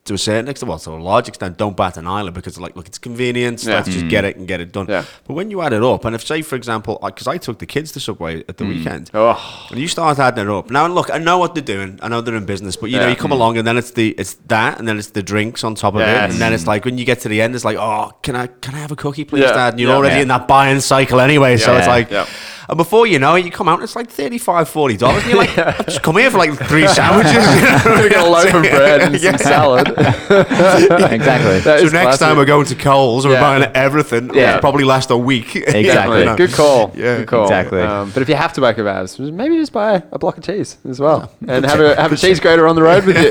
[0.05, 2.75] to a certain extent, well, to a large extent, don't bat an eyelid because like,
[2.75, 3.65] look, it's convenience.
[3.65, 3.75] Yeah.
[3.75, 4.09] Let's just mm.
[4.09, 4.88] get it and get it done.
[4.89, 5.05] Yeah.
[5.27, 7.65] But when you add it up, and if say for example, because I took the
[7.65, 8.69] kids to Subway at the mm.
[8.69, 9.67] weekend, Oh.
[9.69, 11.99] when you start adding it up, now look, I know what they're doing.
[12.01, 14.09] I know they're in business, but you know, you come along and then it's the
[14.17, 16.85] it's that, and then it's the drinks on top of it, and then it's like
[16.85, 18.95] when you get to the end, it's like, oh, can I can I have a
[18.95, 19.53] cookie, please, Yeah.
[19.53, 19.73] Dad?
[19.73, 19.97] And you're Yeah.
[19.97, 20.21] already Yeah.
[20.23, 21.91] in that buying cycle anyway, so it's Yeah.
[21.93, 22.27] like.
[22.69, 22.73] Yeah.
[22.73, 25.19] And before you know it, you come out and it's like $35, $40.
[25.21, 27.34] And you're like, I've just come here for like three sandwiches.
[27.34, 28.10] you know?
[28.10, 29.32] Get a loaf of bread and Yeah.
[29.36, 29.88] some salad.
[29.88, 31.60] exactly.
[31.60, 32.19] That So next classic.
[32.19, 33.39] time we're going to Coles and Yeah.
[33.41, 34.34] we're buying everything.
[34.34, 34.49] Yeah.
[34.49, 35.55] It'll probably last a week.
[35.55, 36.19] Exactly.
[36.19, 36.36] You know?
[36.36, 36.91] Good call.
[36.95, 37.17] Yeah.
[37.17, 37.43] Good call.
[37.43, 37.82] Exactly.
[37.82, 40.77] Um, but if you have to buy kebabs, maybe just buy a block of cheese
[40.88, 43.29] as well, and have a have a cheese grater on the road with you.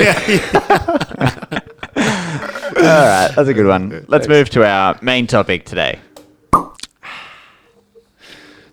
[2.76, 4.04] All right, that's a good one.
[4.08, 5.98] Let's move to our main topic today.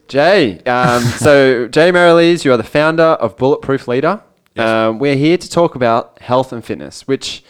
[0.08, 4.22] Jay, um, so Jay Merrillees, you are the founder of Bulletproof Leader.
[4.56, 4.68] Yes.
[4.68, 7.44] Um, we're here to talk about health and fitness, which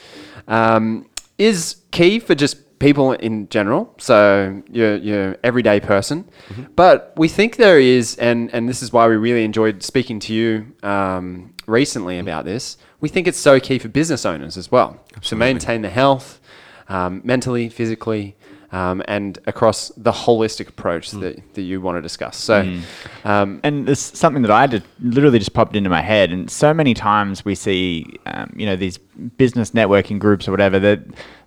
[0.47, 3.93] um, is key for just people in general.
[3.97, 6.27] So your your everyday person,
[6.75, 10.33] but we think there is, and and this is why we really enjoyed speaking to
[10.33, 12.77] you um, recently about this.
[13.01, 16.39] We think it's so key for business owners as well to maintain the health,
[16.89, 18.35] um, mentally, physically.
[18.75, 22.35] Um, and across the holistic approach that, that you want to discuss.
[22.35, 22.55] So,
[23.23, 26.31] um, and there's something that I did literally just popped into my head.
[26.33, 28.97] And so many times we see, um, you know, these
[29.37, 30.99] business networking groups or whatever that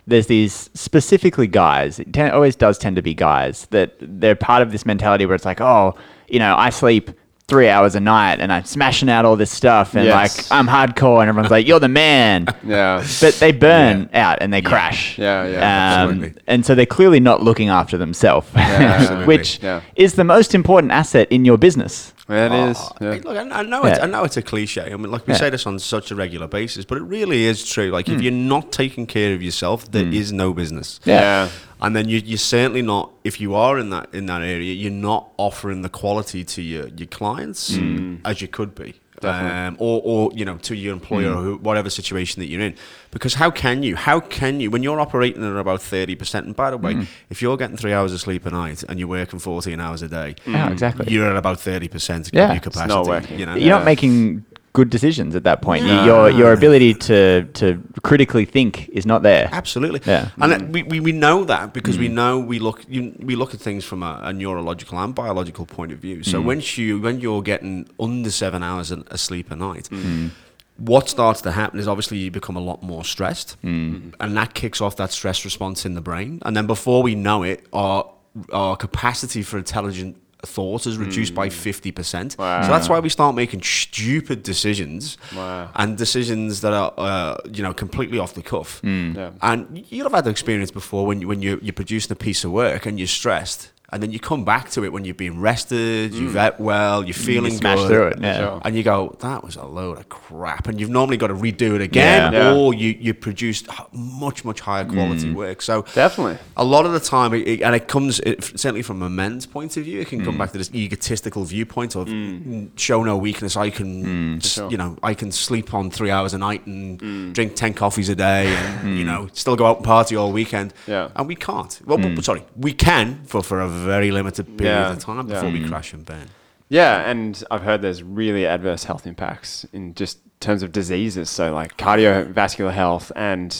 [0.07, 1.99] there's these specifically guys.
[1.99, 5.35] It ten- always does tend to be guys that they're part of this mentality where
[5.35, 5.93] it's like, oh,
[6.29, 7.11] you know, I sleep
[7.49, 10.49] three hours a night and I'm smashing out all this stuff and Yes.
[10.49, 12.45] like I'm hardcore and everyone's like, you're the man.
[12.65, 13.05] yeah.
[13.19, 15.17] But they burn out and they crash.
[15.17, 16.41] Yeah, yeah, Um, absolutely.
[16.47, 19.25] and so they're clearly not looking after themselves, absolutely.
[19.25, 19.81] which Yeah.
[19.95, 22.13] is the most important asset in your business.
[22.29, 22.77] It is.
[22.79, 23.09] Oh, yeah.
[23.23, 24.03] Look, I, I know it's, Yeah.
[24.03, 24.83] I know it's a cliche.
[24.93, 25.39] I mean, like we Yeah.
[25.39, 27.89] say this on such a regular basis, but it really is true.
[27.89, 28.13] Like, Hmm.
[28.15, 30.99] if you're not taking care of yourself, there is no business.
[31.05, 31.49] Yeah.
[31.81, 33.11] And then you, you're certainly not.
[33.23, 36.87] If you are in that in that area, you're not offering the quality to your
[36.89, 37.77] your clients
[38.25, 41.47] as you could be, um, or or you know to your employer hmm.
[41.47, 42.75] or whatever situation that you're in.
[43.11, 43.95] Because how can you?
[43.95, 46.45] How can you when you're operating at about thirty percent?
[46.45, 47.03] And by the way, hmm.
[47.29, 50.07] if you're getting three hours of sleep a night and you're working fourteen hours a
[50.07, 50.53] day, hmm.
[50.53, 51.11] Yeah, exactly.
[51.11, 52.45] you're at about thirty percent Yeah.
[52.45, 53.39] of your It's not working.
[53.39, 55.85] You know, You're not making good decisions at that point.
[55.85, 56.05] No.
[56.05, 59.49] Your your ability to to critically think is not there.
[59.51, 60.01] Absolutely.
[60.05, 60.29] Yeah.
[60.41, 61.99] And that- we, we, we know that because Mm.
[61.99, 65.65] we know we look you, we look at things from a, a neurological and biological
[65.65, 66.17] point of view.
[66.17, 66.25] Mm.
[66.25, 70.29] So when you when you're getting under seven hours a- sleep a night, Mm.
[70.77, 74.13] what starts to happen is obviously you become a lot more stressed, Mm.
[74.19, 76.39] and that kicks off that stress response in the brain.
[76.45, 78.05] And then before we know it, our
[78.53, 82.37] our capacity for intelligent thought is reduced by 50%.
[82.37, 82.61] Wow.
[82.61, 85.69] So that's why we start making stupid decisions Wow.
[85.75, 88.79] and decisions that are, uh, you know, completely off the cuff.
[88.83, 89.31] Yeah.
[89.41, 92.43] And you'll have had the experience before when, you, when you're, you're producing a piece
[92.43, 95.39] of work and you're stressed, and then you come back to it when you've been
[95.39, 96.47] rested, you've mm.
[96.47, 98.59] ate well, you're feeling smash good, through it, yeah.
[98.63, 101.75] And you go, that was a load of crap, and you've normally got to redo
[101.75, 102.39] it again, Yeah.
[102.39, 102.55] Yeah.
[102.55, 105.35] or you you produced much much higher quality mm.
[105.35, 105.61] work.
[105.61, 106.37] So Definitely.
[106.57, 109.45] a lot of the time, it, it- and it comes it, certainly from a men's
[109.45, 109.99] point of view.
[110.01, 110.39] It can come mm.
[110.39, 113.57] back to this egotistical viewpoint of mm, show no weakness.
[113.57, 114.69] I can, just, Sure.
[114.71, 118.15] you know, I can sleep on three hours a night and drink ten coffees a
[118.15, 120.73] day, and you know, still go out and party all weekend.
[120.87, 121.09] Yeah.
[121.15, 121.79] and we can't.
[121.85, 124.91] Well, w- sorry, we can for for a very limited period Yeah.
[124.91, 125.35] of time Yeah.
[125.35, 125.69] before we mm.
[125.69, 126.27] crash and burn.
[126.69, 131.29] Yeah, and I've heard there's really adverse health impacts in just terms of diseases.
[131.29, 133.51] So like cardiovascular health and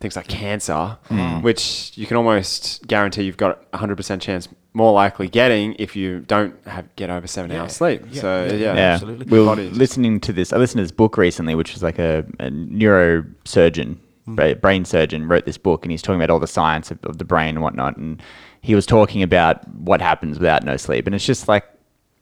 [0.00, 0.98] things like cancer, mm.
[1.08, 1.42] hmm.
[1.42, 5.94] which you can almost guarantee you've got a hundred percent chance more likely getting if
[5.94, 8.02] you don't have get over seven hours sleep.
[8.10, 8.20] Yeah.
[8.20, 8.52] So Yeah.
[8.52, 9.26] yeah, Yeah, absolutely.
[9.26, 9.76] we were Bodies.
[9.78, 10.52] listening to this.
[10.52, 14.34] I listened to this book recently, which was like a, a neurosurgeon, hmm.
[14.34, 17.18] bra- brain surgeon, wrote this book, and he's talking about all the science of, of
[17.18, 17.96] the brain and whatnot.
[17.96, 18.20] And
[18.62, 21.66] he was talking about what happens without no sleep, and it's just like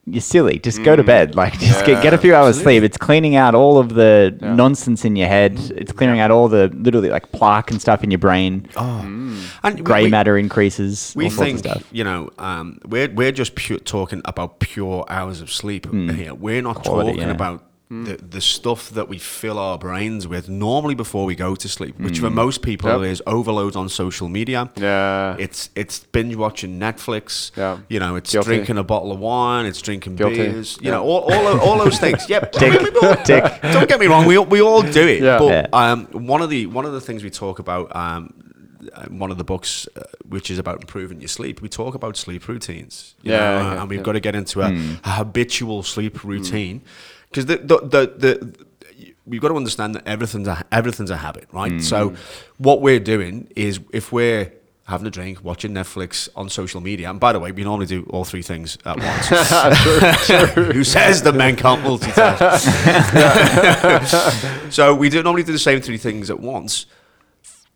[0.06, 0.58] you're silly.
[0.58, 1.06] Just go to mm.
[1.06, 1.34] bed.
[1.34, 2.82] Like just get, get a few hours sleep.
[2.82, 4.54] It's cleaning out all of the Yeah.
[4.54, 5.58] nonsense in your head.
[5.76, 8.66] It's clearing out all the literally like plaque and stuff in your brain.
[8.76, 9.44] Oh, mm.
[9.62, 11.12] and Grey we- matter increases.
[11.14, 11.88] We all sorts of think, stuff.
[11.92, 16.08] you know, um, we're we're just pure, talking about pure hours of sleep hmm.
[16.08, 16.34] here.
[16.34, 16.76] We're not.
[16.76, 17.58] Quality, talking yeah.
[17.90, 21.68] About the, the stuff that we fill our brains with normally before we go to
[21.68, 22.24] sleep, which Hmm.
[22.26, 23.10] for most people Yep.
[23.10, 24.70] is overload on social media.
[24.76, 25.36] Yeah.
[25.38, 27.50] It's it's binge watching Netflix.
[27.56, 27.78] Yeah.
[27.88, 28.46] You know, it's Guilty.
[28.48, 29.66] drinking a bottle of wine.
[29.66, 30.36] It's drinking Guilty.
[30.36, 30.78] beers.
[30.80, 32.28] You know, all, all, all those things.
[32.28, 32.54] Yep.
[32.60, 33.44] We- we all- tick.
[33.62, 34.26] Don't get me wrong.
[34.26, 35.22] We all, we all do it.
[35.22, 35.38] Yeah.
[35.38, 37.94] But um, one of the one of the things we talk about.
[37.94, 38.34] Um,
[38.94, 42.16] uh, one of the books, uh, which is about improving your sleep, we talk about
[42.16, 43.14] sleep routines.
[43.22, 44.04] you Yeah, know, and we've yeah.
[44.04, 44.70] got to get into a,
[45.04, 46.80] a habitual sleep routine
[47.30, 48.64] because the, the, the, the,
[49.26, 51.80] we've got to understand that everything's a, everything's a habit, right?
[51.80, 52.16] So, mm.
[52.58, 54.52] what we're doing is if we're
[54.90, 58.04] having a drink, watching Netflix on social media, and by the way, we normally do
[58.10, 60.54] all three things at once.
[60.54, 62.60] Who says that men can't multitask?
[64.72, 66.86] so we do normally do the same three things at once.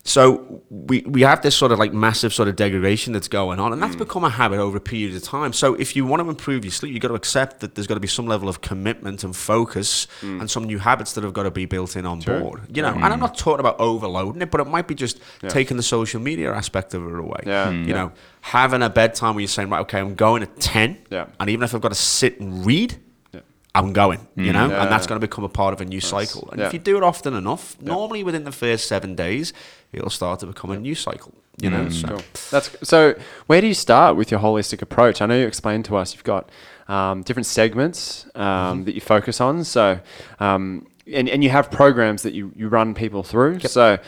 [0.07, 3.73] So we, we have this sort of like massive sort of degradation that's going on,
[3.73, 3.99] and that's mm.
[3.99, 5.51] become a habit over a period of time.
[5.51, 7.95] So if you want to improve your sleep, you've got to accept that there's got
[7.95, 10.39] to be some level of commitment and focus mm.
[10.39, 12.21] and some new habits that have got to be built in on.
[12.21, 12.39] Sure.
[12.39, 12.61] board.
[12.75, 13.21] You know, and I'm mm.
[13.21, 16.93] not talking about overloading it, but it might be just taking the social media aspect
[16.93, 17.41] of it away.
[17.45, 17.71] Yeah.
[17.71, 17.93] You Yeah.
[17.95, 21.25] know, having a bedtime where you're saying, right, okay, I'm going at 10, Yeah.
[21.39, 22.97] and even if I've got to sit and read,
[23.33, 23.39] Yeah.
[23.73, 24.83] I'm going, you know, Yeah.
[24.83, 26.47] and that's going to become a part of a new cycle.
[26.51, 26.67] And Yeah.
[26.67, 29.51] if you do it often enough, normally within the first seven days,
[29.95, 31.89] it'll start to become a new cycle, you know.
[31.89, 32.07] So.
[32.07, 32.21] Cool.
[32.51, 33.15] That's so.
[33.47, 35.21] Where do you start with your holistic approach?
[35.21, 36.49] I know you explained to us you've got
[36.87, 38.83] um, different segments um, Mm-hmm.
[38.85, 39.63] that you focus on.
[39.63, 39.99] So,
[40.39, 43.59] um, and, and you have programs that you, you run people through.
[43.59, 43.99] So,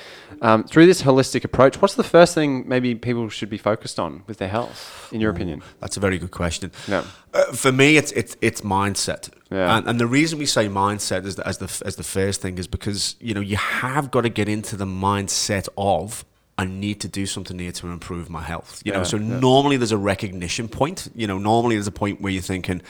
[0.41, 4.23] um, through this holistic approach, what's the first thing maybe people should be focused on
[4.27, 5.62] with their health, in your opinion?
[5.79, 6.71] That's a very good question.
[6.88, 7.03] Yeah.
[7.33, 9.29] Uh, for me, it's it's it's mindset.
[9.51, 9.77] Yeah.
[9.77, 12.67] And, and the reason we say mindset is as the as the first thing is
[12.67, 16.25] because you know you have got to get into the mindset of
[16.57, 18.81] I need to do something here to improve my health.
[18.83, 19.39] You know, so yeah.
[19.39, 21.07] normally there's a recognition point.
[21.13, 22.81] You know, normally there's a point where you're thinking.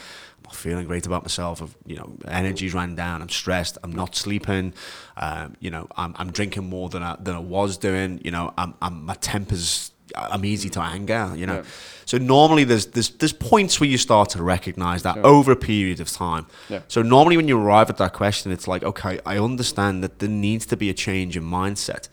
[0.48, 1.60] Not feeling great about myself.
[1.60, 3.20] Of you know, energy's ran down.
[3.20, 3.76] I'm stressed.
[3.84, 4.72] I'm not sleeping.
[5.18, 8.20] Um, you know, I'm, I'm drinking more than I, than I was doing.
[8.24, 9.92] You know, I'm, I'm my temper's.
[10.16, 11.32] I'm easy to anger.
[11.36, 11.62] You know, Yeah.
[12.06, 16.00] so normally there's there's there's points where you start to recognize that over a period
[16.00, 16.46] of time.
[16.70, 16.80] Yeah.
[16.88, 20.30] So normally when you arrive at that question, it's like, okay, I understand that there
[20.30, 22.08] needs to be a change in mindset.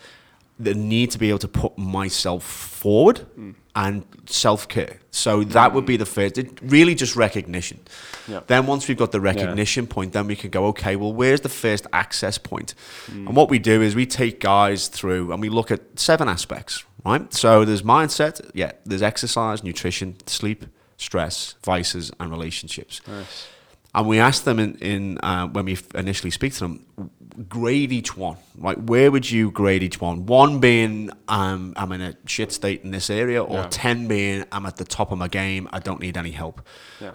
[0.58, 3.52] The need to be able to put myself forward hmm.
[3.76, 5.00] and self care.
[5.12, 6.38] So that would be the first.
[6.38, 7.80] It really just recognition.
[8.28, 8.42] Yeah.
[8.48, 11.50] Then once we've got the recognition point, then we can go, okay, well, where's the
[11.50, 12.74] first access point?
[13.08, 13.28] Hmm.
[13.28, 16.84] And what we do is we take guys through and we look at seven aspects,
[17.06, 17.34] right?
[17.34, 20.66] So there's mindset, yeah, there's exercise, nutrition, sleep,
[20.98, 23.02] stress, vices, and relationships.
[23.96, 26.86] And we ask them in, in uh, when we initially speak to them,
[27.48, 28.38] grade each one.
[28.58, 30.26] Right, where would you grade each one?
[30.26, 33.68] One being um, I'm in a shit state in this area, or Yeah.
[33.72, 35.70] ten being I'm at the top of my game.
[35.72, 36.62] I don't need any help.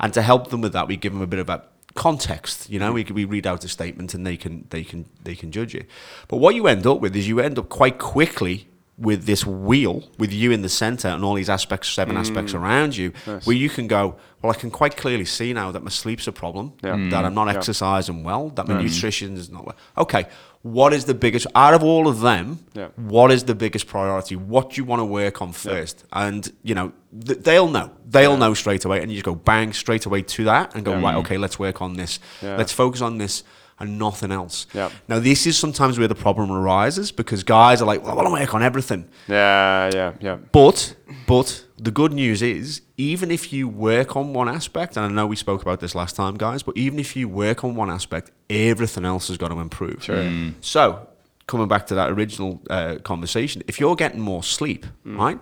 [0.01, 1.63] And to help them with that, we give them a bit of a
[1.95, 2.71] context.
[2.71, 5.51] You know, we we read out a statement and they can they can they can
[5.53, 5.87] judge it.
[6.29, 8.69] But what you end up with is you end up quite quickly
[9.01, 12.21] with this wheel with you in the center and all these aspects seven mm.
[12.21, 13.11] aspects around you
[13.45, 16.33] where you can go well i can quite clearly see now that my sleep's a
[16.33, 16.95] problem Yeah.
[16.97, 17.11] Mm.
[17.11, 18.83] that i'm not exercising well that my mm.
[18.85, 19.77] nutrition is not well.
[19.97, 20.27] Okay
[20.63, 22.89] what is the biggest out of all of them Yeah.
[22.97, 24.37] what is the biggest priority?
[24.37, 26.05] What do you want to work on first?
[26.13, 26.93] And you know
[27.27, 27.91] th- they'll know.
[28.07, 30.93] They'll know straight away and you just go bang straight away to that and go
[30.93, 31.03] Yeah.
[31.03, 31.21] right mm.
[31.21, 32.21] okay let's work on this.
[32.43, 32.57] Yeah.
[32.57, 33.43] let's focus on this
[33.81, 34.91] and nothing else Yeah.
[35.09, 38.29] now this is sometimes where the problem arises because guys are like well i want
[38.29, 40.37] to work on everything Yeah, yeah, yeah.
[40.53, 40.95] but
[41.27, 45.27] but the good news is even if you work on one aspect, and I know
[45.27, 48.31] we spoke about this last time, guys, but even if you work on one aspect,
[48.51, 50.05] everything else has got to improve.
[50.05, 50.31] Sure.
[50.61, 51.09] So
[51.47, 55.39] coming back to that original uh, conversation, if you're getting more sleep, right,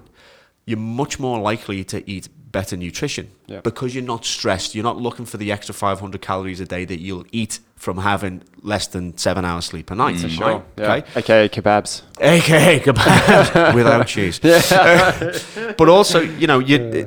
[0.67, 3.61] you're much more likely to eat better nutrition Yeah.
[3.63, 4.75] because you're not stressed.
[4.75, 8.43] You're not looking for the extra 500 calories a day that you'll eat from having
[8.63, 10.17] less than seven hours sleep a night.
[10.17, 10.33] Mm, right?
[10.33, 10.65] Sure.
[10.77, 10.95] Yeah.
[10.95, 11.21] Okay.
[11.21, 12.03] AKA kebabs.
[12.21, 14.39] AKA kebabs without cheese.
[15.77, 17.07] but also, you know, you,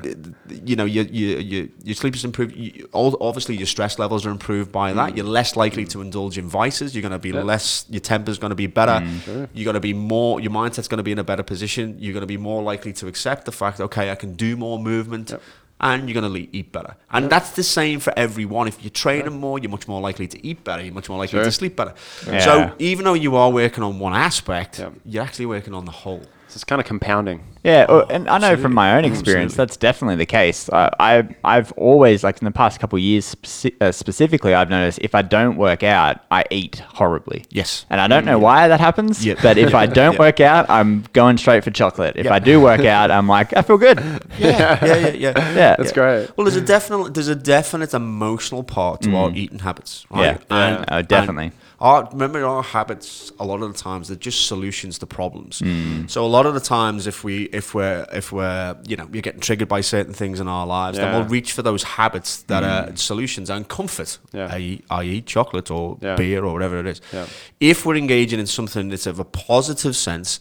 [0.50, 2.56] you know, your your your your sleep is improved.
[2.56, 5.12] You, all- obviously, your stress levels are improved by that.
[5.12, 5.18] Mm.
[5.18, 6.96] You're less likely to indulge in vices.
[6.96, 7.86] You're going to be less.
[7.90, 9.06] Your temper's going to be better.
[9.06, 9.22] Mm.
[9.24, 9.50] Sure.
[9.54, 10.40] You're going to be more.
[10.40, 11.98] Your mindset's going to be in a better position.
[12.00, 14.80] You're going to be more likely to accept the fact, okay, I can do more
[14.80, 15.34] movement.
[15.84, 16.96] And you're going to eat better.
[17.12, 18.68] And that's the same for everyone.
[18.68, 20.84] If you're training more, you're much more likely to eat better.
[20.84, 21.44] You're much more likely Sure.
[21.44, 21.96] to sleep better.
[22.28, 22.40] Yeah.
[22.40, 24.90] So even though you are working on one aspect, Yeah.
[25.06, 26.22] you're actually working on the whole.
[26.52, 27.46] So it's kind of compounding.
[27.64, 30.70] Yeah, oh, and I know from my own experience that's definitely the case.
[30.70, 34.70] I, I I've always like in the past couple of years speci- uh, specifically, I've
[34.70, 37.46] noticed if I don't work out, I eat horribly.
[37.50, 37.86] Yes.
[37.90, 39.26] and I don't know why that happens.
[39.26, 39.36] Yeah.
[39.42, 40.20] But if I don't Yeah.
[40.20, 42.18] work out, I'm going straight for chocolate.
[42.18, 42.34] If Yeah.
[42.34, 44.00] I do work out, I'm like I feel good.
[44.38, 45.34] Yeah, yeah, yeah, yeah.
[45.56, 46.32] Yeah, That's great.
[46.36, 50.06] Well, there's a definite there's a definite emotional part to our eating habits.
[50.10, 50.38] Right?
[50.50, 50.50] Mm.
[50.50, 50.86] Yeah.
[50.90, 51.46] Oh, definitely.
[51.46, 55.60] and our, remember, our habits a lot of the times they're just solutions to problems.
[55.62, 56.10] Mm.
[56.10, 59.24] So a lot of the times, if we if we're if we're you know you're
[59.24, 62.62] getting triggered by certain things in our lives, then we'll reach for those habits that
[62.64, 62.94] Mm.
[62.94, 64.20] are solutions and comfort.
[64.32, 64.48] Yeah.
[64.54, 65.22] i.e., i.e.
[65.24, 66.16] chocolate or Yeah.
[66.16, 67.02] beer or whatever it is.
[67.12, 67.26] Yeah.
[67.60, 70.40] If we're engaging in something that's of a positive sense,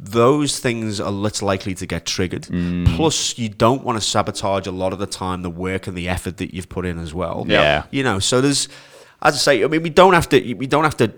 [0.00, 2.42] those things are less likely to get triggered.
[2.42, 2.94] Mm.
[2.96, 6.08] Plus, you don't want to sabotage a lot of the time, the work and the
[6.08, 7.44] effort that you've put in as well.
[7.48, 7.84] Yeah.
[7.90, 8.68] You know, so there's,
[9.28, 11.08] as I say, I mean, we don't have to, we don't have to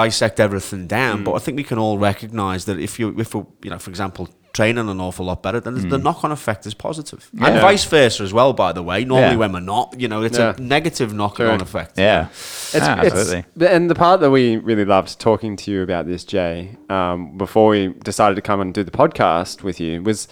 [0.00, 1.24] dissect everything down, Mm.
[1.26, 3.90] but I think we can all recognize that if you, if we, you know, for
[3.90, 7.54] example, training an awful lot better, then the knock-on effect is positive, and Mm.
[7.54, 7.60] Yeah.
[7.70, 8.52] vice versa as well.
[8.52, 9.36] By the way, normally Yeah.
[9.42, 10.54] when we're not, you know, it's Yeah.
[10.58, 11.62] a negative knock-on Sure.
[11.68, 11.98] effect.
[11.98, 13.66] yeah, It's, Ah, it's- absolutely.
[13.74, 17.68] and the part that we really loved talking to you about this, Jay, um, before
[17.68, 20.28] we decided to come and do the podcast with you, was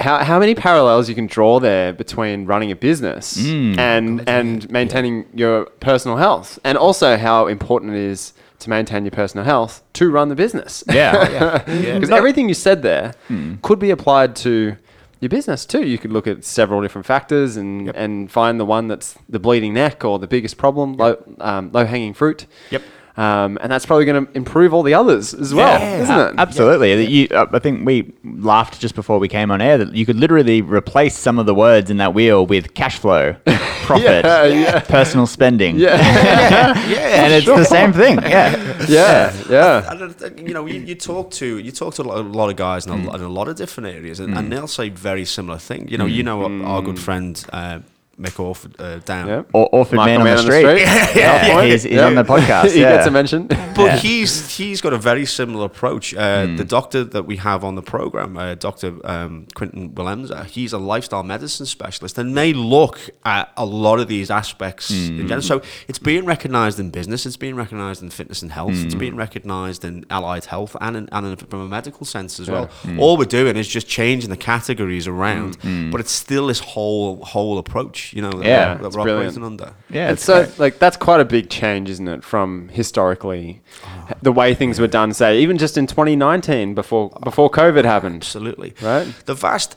[0.00, 3.78] how, how many parallels you can draw there between running a business Mm.
[3.78, 9.10] and and maintaining your personal health, and also how important it is to maintain your
[9.12, 10.84] personal health to run the business.
[10.90, 11.62] Yeah.
[11.64, 13.54] Because everything you said there Hmm.
[13.62, 14.76] could be applied to
[15.20, 15.86] your business too.
[15.86, 19.72] You could look at several different factors and, and find the one that's the bleeding
[19.74, 22.46] neck or the biggest problem, low, um, low hanging fruit.
[22.70, 22.82] Yep.
[23.20, 26.34] Um, and that's probably going to improve all the others as well, isn't a- it?
[26.38, 27.04] Absolutely.
[27.06, 30.16] You, uh, I think we laughed just before we came on air that you could
[30.16, 33.34] literally replace some of the words in that wheel with cash flow,
[33.84, 34.80] profit, Yeah, yeah.
[34.80, 35.76] personal spending.
[35.76, 35.96] Yeah.
[36.88, 38.16] yeah, and it's the same thing.
[38.22, 38.86] Yeah.
[38.88, 39.86] yeah, yeah.
[39.90, 42.86] I don't you know, you, you talk to you talk to a lot, of guys
[42.86, 43.14] in a, Mm.
[43.16, 45.90] in a lot of different areas, and, and they'll say very similar things.
[45.92, 47.80] You know, you know our, our good friend uh,
[48.20, 49.26] Mick Orford uh, down.
[49.26, 49.28] Mm.
[49.28, 49.50] Yep.
[49.54, 50.80] Or Orphan Michael Man on the street.
[50.82, 51.66] Yeah, Yeah, point.
[51.66, 52.96] he's- he's on the podcast, he yeah.
[52.96, 53.46] gets a mention.
[53.46, 53.96] But Yeah.
[53.96, 56.14] he's he's got a very similar approach.
[56.14, 60.72] Uh, The doctor that we have on the program, uh, Doctor um, Quinton Willemser, he's
[60.72, 64.90] a lifestyle medicine specialist, and they look at a lot of these aspects.
[64.90, 65.42] In general.
[65.42, 69.16] So it's being recognised in business, it's being recognised in fitness and health, it's being
[69.16, 72.68] recognised in allied health, and in, and in, from a medical sense as well.
[72.98, 75.56] All we're doing is just changing the categories around,
[75.90, 78.09] but it's still this whole whole approach.
[78.12, 79.36] You know, that, Yeah, that it's we're brilliant.
[79.36, 79.74] operating under.
[79.88, 80.10] Yeah.
[80.10, 84.54] It's so like that's quite a big change, isn't it, from historically oh, the way
[84.54, 85.12] things were done.
[85.12, 88.16] Say even just in 2019, before oh, before COVID happened.
[88.16, 88.74] Absolutely.
[88.82, 89.06] Right.
[89.26, 89.76] The vast,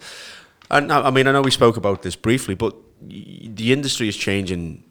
[0.72, 4.15] and I I mean, I know we spoke about this briefly, but the industry is
[4.15, 4.84] changing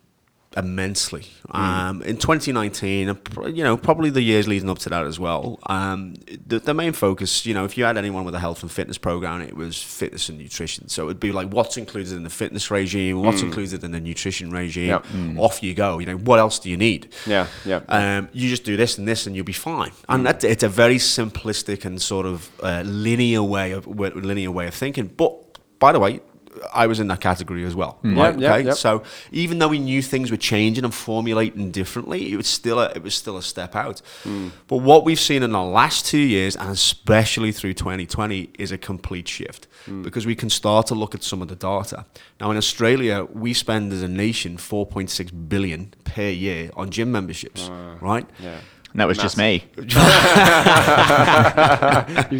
[0.56, 1.26] immensely.
[1.50, 3.18] Um, in 2019,
[3.54, 5.58] you know, probably the years leading up to that as well.
[5.66, 6.14] Um,
[6.46, 8.96] the, the main focus, you know, if you had anyone with a health and fitness
[8.96, 10.88] program, it was fitness and nutrition.
[10.88, 14.50] So it'd be like what's included in the fitness regime, what's included in the nutrition
[14.50, 14.88] regime.
[14.88, 15.06] Yep.
[15.38, 15.98] Off you go.
[15.98, 17.12] You know, what else do you need?
[17.26, 17.80] Yeah, yeah.
[17.88, 19.92] Um, you just do this and this, and you'll be fine.
[20.08, 24.66] And that, it's a very simplistic and sort of uh, linear way of linear way
[24.66, 25.08] of thinking.
[25.08, 26.20] But by the way,
[26.72, 27.98] I was in that category as well.
[28.02, 28.34] Right?
[28.34, 28.64] Yep, yep, okay.
[28.66, 28.76] yep.
[28.76, 32.90] So even though we knew things were changing and formulating differently, it was still a,
[32.90, 34.00] it was still a step out.
[34.22, 34.48] Hmm.
[34.68, 38.78] But what we've seen in the last two years, and especially through 2020, is a
[38.78, 40.02] complete shift hmm.
[40.02, 42.06] because we can start to look at some of the data.
[42.40, 47.68] Now in Australia, we spend as a nation 4.6 billion per year on gym memberships.
[48.00, 48.26] right.
[48.40, 48.58] Yeah.
[48.92, 49.64] And that was just me.
[49.76, 49.88] You've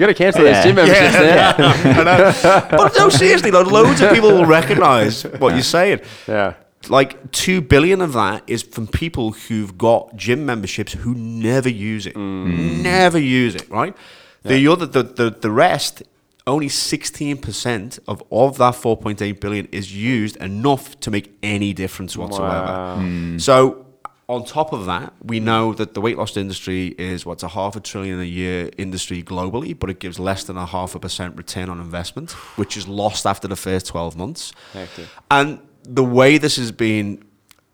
[0.00, 0.52] got to cancel Yeah.
[0.52, 1.54] those gym memberships Yeah,
[2.04, 2.76] know.
[2.76, 6.00] But no, seriously, though, loads of people will recognise what you're saying.
[6.28, 6.54] Yeah.
[6.88, 12.06] Like two billion of that is from people who've got gym memberships who never use
[12.06, 12.82] it, mm.
[12.82, 13.70] never use it.
[13.70, 13.96] Right?
[14.42, 16.02] The other, the, the the rest,
[16.46, 21.32] only sixteen percent of of that four point eight billion is used enough to make
[21.42, 22.66] any difference whatsoever.
[22.66, 23.38] Wow.
[23.38, 23.86] So
[24.28, 27.76] on top of that, we know that the weight loss industry is what's a half
[27.76, 31.36] a trillion a year industry globally, but it gives less than a half a percent
[31.36, 34.52] return on investment, which is lost after the first 12 months.
[34.72, 35.06] Hectic.
[35.30, 37.24] And the way this has been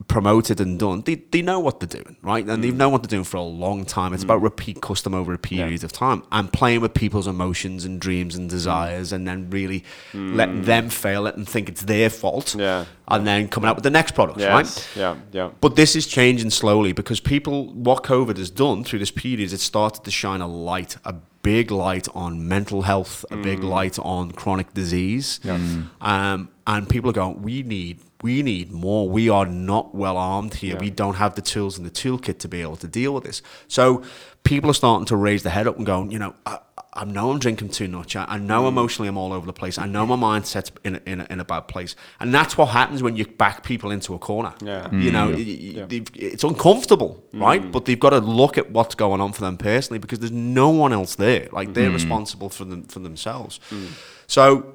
[0.09, 2.45] promoted and done, they, they know what they're doing, right?
[2.45, 2.79] And they've mm.
[2.79, 4.13] known what they're doing for a long time.
[4.15, 4.27] It's mm.
[4.27, 8.35] about repeat custom over a period of time and playing with people's emotions and dreams
[8.35, 8.51] and mm.
[8.51, 12.55] desires and then really letting them fail, it and think it's their fault.
[12.55, 12.87] Yeah.
[13.07, 14.89] And then coming out with the next product, right?
[14.97, 15.17] Yeah.
[15.33, 15.51] Yeah.
[15.61, 19.53] But this is changing slowly because people, what COVID has done through this period is
[19.53, 21.15] it started to shine a light, a
[21.49, 25.41] big light on mental health, a big light on chronic disease.
[26.03, 29.09] Um, and people are going, we need, we need more.
[29.09, 30.77] We are not well armed here.
[30.79, 33.41] We don't have the tools in the toolkit to be able to deal with this.
[33.67, 34.03] So
[34.45, 36.59] people are starting to raise their head up and going, you know, I,
[36.95, 38.17] I know I'm drinking too much.
[38.17, 38.69] I, I know mm.
[38.69, 39.79] emotionally I'm all over the place.
[39.79, 41.95] I know my mindset's in a, in, a, in a bad place.
[42.19, 44.55] And that's what happens when you back people into a corner.
[44.63, 44.91] Yeah.
[44.91, 45.13] You mm.
[45.13, 47.41] know, y- y- they've- it's uncomfortable, mm.
[47.43, 47.71] right?
[47.71, 50.71] But they've got to look at what's going on for them personally because there's no
[50.71, 51.49] one else there.
[51.53, 53.61] Like they're responsible for them for themselves.
[54.27, 54.75] So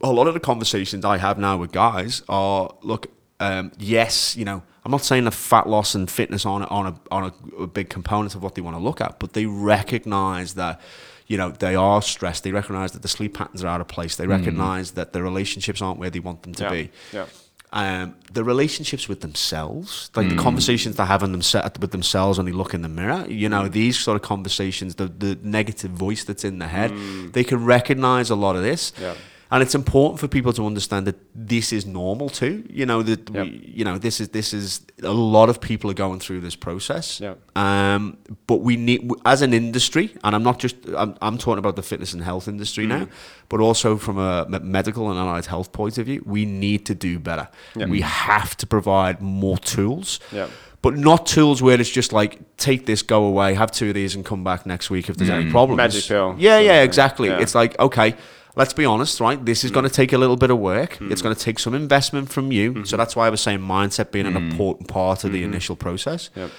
[0.00, 3.08] a lot of the conversations I have now with guys are look,
[3.40, 6.86] um, yes, you know, I'm not saying that fat loss and fitness on a, on
[6.86, 9.46] a on a, a big component of what they want to look at, but they
[9.46, 10.80] recognize that.
[11.26, 12.44] You know, they are stressed.
[12.44, 14.16] They recognize that the sleep patterns are out of place.
[14.16, 14.30] They hmm.
[14.30, 16.70] recognize that the relationships aren't where they want them to Yeah.
[16.70, 17.26] be Yeah.
[17.72, 20.40] um, the relationships with themselves, like the hmm.
[20.40, 23.64] conversations they have in themse- with themselves when they look in the mirror, you know,
[23.64, 23.70] hmm.
[23.70, 26.92] these sort of conversations, the, the negative voice that's in the head,
[27.32, 28.92] they can recognize a lot of this.
[29.00, 29.14] Yeah.
[29.50, 32.64] And it's important for people to understand that this is normal too.
[32.68, 33.46] You know that Yep.
[33.46, 36.56] we, you know this is this is a lot of people are going through this
[36.56, 37.20] process.
[37.20, 37.38] Yep.
[37.56, 41.76] Um, but we need as an industry, and I'm not just I'm, I'm talking about
[41.76, 43.06] the fitness and health industry now,
[43.48, 47.18] but also from a medical and allied health point of view, we need to do
[47.18, 47.48] better.
[47.76, 47.88] Yep.
[47.90, 50.20] We have to provide more tools.
[50.32, 50.50] Yep.
[50.82, 54.14] But not tools where it's just like take this, go away, have two of these,
[54.14, 55.78] and come back next week if there's any problems.
[55.78, 56.34] Magic pill.
[56.38, 57.28] Yeah, yeah, exactly.
[57.28, 57.40] Yeah.
[57.40, 58.16] It's like okay,
[58.56, 59.44] let's be honest, right?
[59.44, 59.74] This is mm.
[59.74, 60.98] going to take a little bit of work.
[60.98, 61.10] Mm.
[61.10, 62.72] It's going to take some investment from you.
[62.72, 62.84] Mm-hmm.
[62.84, 64.50] So that's why I was saying mindset being an mm.
[64.50, 65.52] important part of the mm-hmm.
[65.52, 66.30] initial process.
[66.34, 66.50] Yep.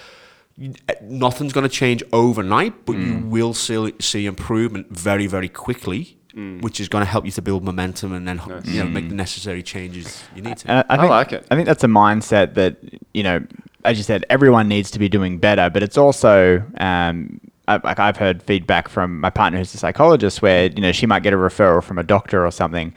[0.88, 6.17] Uh, Nothing's going to change overnight, but you will see, see improvement very, very quickly,
[6.61, 9.15] which is going to help you to build momentum and then you know make the
[9.15, 10.69] necessary changes you need to.
[10.69, 11.47] And I, I I think, like it.
[11.51, 12.78] I think that's a mindset that
[13.13, 13.45] you know
[13.86, 17.99] as you said, everyone needs to be doing better, but it's also um, I, like
[17.99, 21.34] I've heard feedback from my partner who's a psychologist where you know she might get
[21.34, 22.93] a referral from a doctor or something,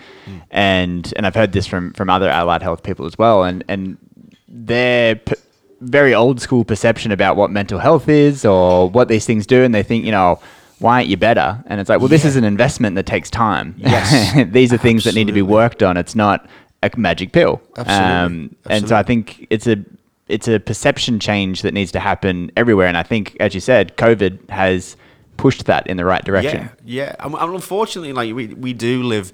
[0.50, 3.96] and and I've heard this from from other allied health people as well, and and
[4.46, 5.34] their p-
[5.80, 9.74] very old school perception about what mental health is or what these things do, and
[9.74, 10.40] they think you know.
[10.80, 11.60] Why aren't you better?
[11.66, 13.74] And it's like, well, this is an investment that takes time.
[13.78, 14.46] Yes.
[14.52, 15.96] These are things that need to be worked on.
[15.96, 16.48] It's not
[16.84, 17.60] a magic pill.
[17.76, 18.04] Absolutely.
[18.14, 19.84] Um, and so I think it's a
[20.28, 22.86] it's a perception change that needs to happen everywhere.
[22.86, 24.96] And I think, as you said, COVID has
[25.36, 26.70] pushed that in the right direction.
[26.84, 27.26] Yeah, yeah.
[27.26, 29.32] And, unfortunately, like we, we do live,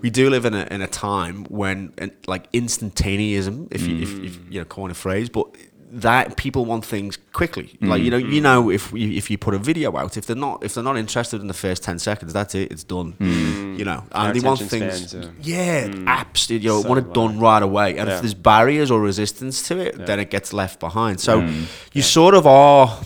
[0.00, 1.92] we do live in a, in a time when
[2.26, 5.46] like instantaneism, if you, if, if you know, coin a phrase, but
[5.94, 7.76] that people want things quickly.
[7.82, 8.42] Like you know, you mm-hmm.
[8.42, 10.96] know, if we, if you put a video out, if they're not if they're not
[10.96, 12.72] interested in the first ten seconds, that's it.
[12.72, 13.12] It's done.
[13.20, 13.78] Mm.
[13.78, 15.10] You know, and Our they want things.
[15.10, 16.06] spans are- yeah, mm.
[16.06, 16.64] absolutely.
[16.64, 17.98] You know, So want it done right away.
[17.98, 18.16] And Yeah.
[18.16, 21.20] if there's barriers or resistance to it, then it gets left behind.
[21.20, 21.66] So mm.
[21.92, 22.98] you sort of are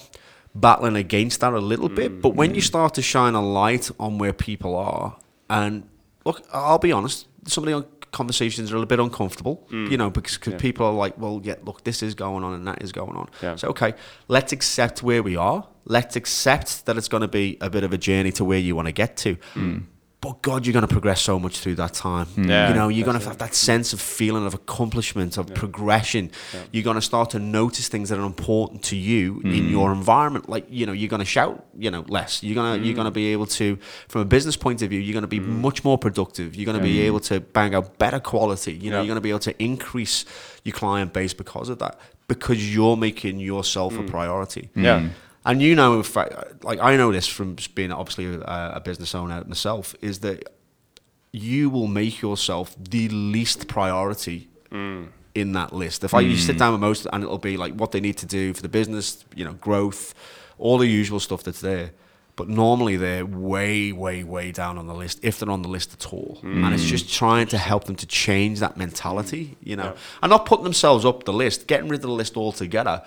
[0.55, 2.23] battling against that a little bit.
[2.23, 5.17] But when you start to shine a light on where people are,
[5.51, 5.89] and
[6.25, 9.91] look, I'll be honest, some of the conversations are a little bit uncomfortable, mm.
[9.91, 12.67] you know, because 'cause people are like, well, yeah, look, this is going on and
[12.67, 13.29] that is going on.
[13.43, 13.57] Yeah.
[13.57, 13.93] So, okay,
[14.29, 15.69] let's accept where we are.
[15.85, 18.75] Let's accept that it's going to be a bit of a journey to where you
[18.75, 19.37] want to get to.
[19.55, 19.83] Mm.
[20.27, 22.27] But God, you're going to progress so much through that time.
[22.27, 22.49] Mm.
[22.49, 26.33] Yeah, you know, you're going to have that sense of feeling of accomplishment, of progression.
[26.73, 29.71] You're going to start to notice things that are important to you in mm.
[29.71, 30.49] your environment.
[30.49, 32.43] Like, you know, you're going to shout, you know, less.
[32.43, 33.23] You're going to you're going to mm.
[33.23, 35.97] be able to, from a business point of view, you're going to be much more
[35.97, 36.57] productive.
[36.57, 38.73] You're going to be able to bang out better quality.
[38.73, 39.03] You know, Yeah.
[39.03, 40.25] you're going to be able to increase
[40.65, 42.01] your client base because of that.
[42.27, 44.71] Because you're making yourself a priority.
[44.75, 45.11] Yeah.
[45.47, 48.81] And you know, in fact, like I know this from just being obviously a, a
[48.81, 50.53] business owner myself, is that
[51.33, 55.07] you will make yourself the least priority mm.
[55.35, 56.03] in that list.
[56.03, 56.59] If I you sit mm.
[56.59, 59.25] down with most, and it'll be like what they need to do for the business,
[59.37, 60.15] you know, growth,
[60.59, 61.93] all the usual stuff that's there.
[62.35, 65.95] But normally they're way, way, way down on the list, if they're on the list
[65.95, 66.39] at all.
[66.65, 67.13] And it's just mm.
[67.13, 71.25] trying to help them to change that mentality, you know, and not putting themselves up
[71.25, 73.03] the list, getting rid of the list altogether,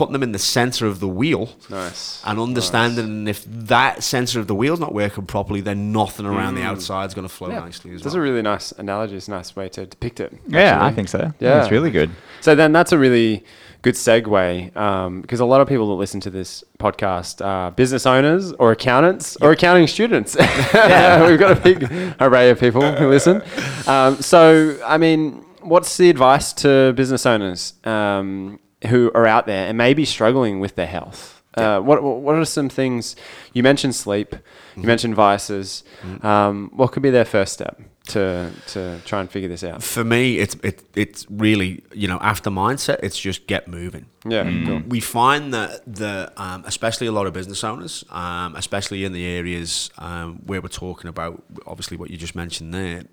[0.00, 2.22] putting them in the center of the wheel Nice.
[2.24, 6.62] and understanding if that sensor of the wheel's not working properly, then nothing around the
[6.62, 8.22] outside is going to flow nicely as That's well.
[8.22, 9.16] a really nice analogy.
[9.16, 10.32] It's a nice way to depict it.
[10.48, 11.34] Yeah, I think so.
[11.38, 12.08] Yeah, it's really good.
[12.40, 13.44] So then that's a really
[13.82, 18.06] good segue um, because a lot of people that listen to this podcast are business
[18.06, 20.34] owners or accountants or accounting students.
[20.38, 23.42] We've got a big array of people who listen.
[23.86, 28.58] Um, so, I mean, what's the advice to business owners um,
[28.88, 31.42] who are out there and maybe struggling with their health?
[31.54, 33.16] Uh, what what are some things
[33.52, 33.94] you mentioned?
[33.94, 34.36] Sleep,
[34.76, 35.82] you mentioned vices.
[36.22, 39.82] Um, what could be their first step to to try and figure this out?
[39.82, 44.06] For me, it's it, it's really you know after mindset, it's just get moving.
[44.24, 44.82] Yeah, cool.
[44.86, 49.26] We find that the um, especially a lot of business owners, um, especially in the
[49.26, 53.04] areas um, where we're talking about, obviously what you just mentioned there,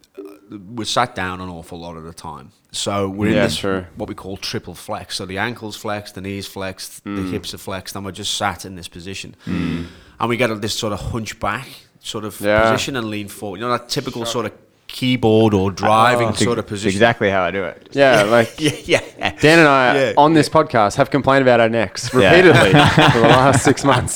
[0.49, 2.51] we're sat down an awful lot of the time.
[2.71, 3.87] So we're in Yeah, this sure.
[3.95, 5.15] what we call triple flex.
[5.15, 7.31] So the ankles flexed, the knees flexed, the Mm.
[7.31, 9.35] hips are flexed, and we're just sat in this position.
[9.45, 11.67] And we get this sort of hunchback
[11.99, 12.69] sort of Yeah.
[12.71, 13.59] position and lean forward.
[13.59, 14.51] You know that typical sort of
[14.97, 16.95] keyboard or driving It's sort of position.
[16.97, 17.89] exactly how I do it.
[17.91, 19.31] Yeah, like Yeah, yeah.
[19.39, 22.31] Dan and I Yeah, on this podcast have complained about our necks Yeah.
[22.31, 22.71] repeatedly
[23.13, 24.15] for the last six months.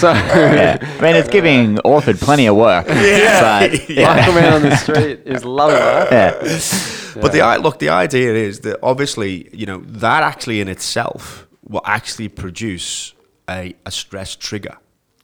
[0.00, 0.78] So, Yeah.
[0.80, 2.86] I mean, it's giving Orford plenty of work.
[2.88, 3.68] Yeah.
[3.68, 4.14] But, Yeah.
[4.14, 6.10] Michael Man on the street is loving that.
[6.10, 7.20] yeah.
[7.22, 11.46] But the i- look, the idea is that obviously, you know, that actually in itself
[11.68, 13.12] will actually produce
[13.50, 14.76] a, a stress trigger.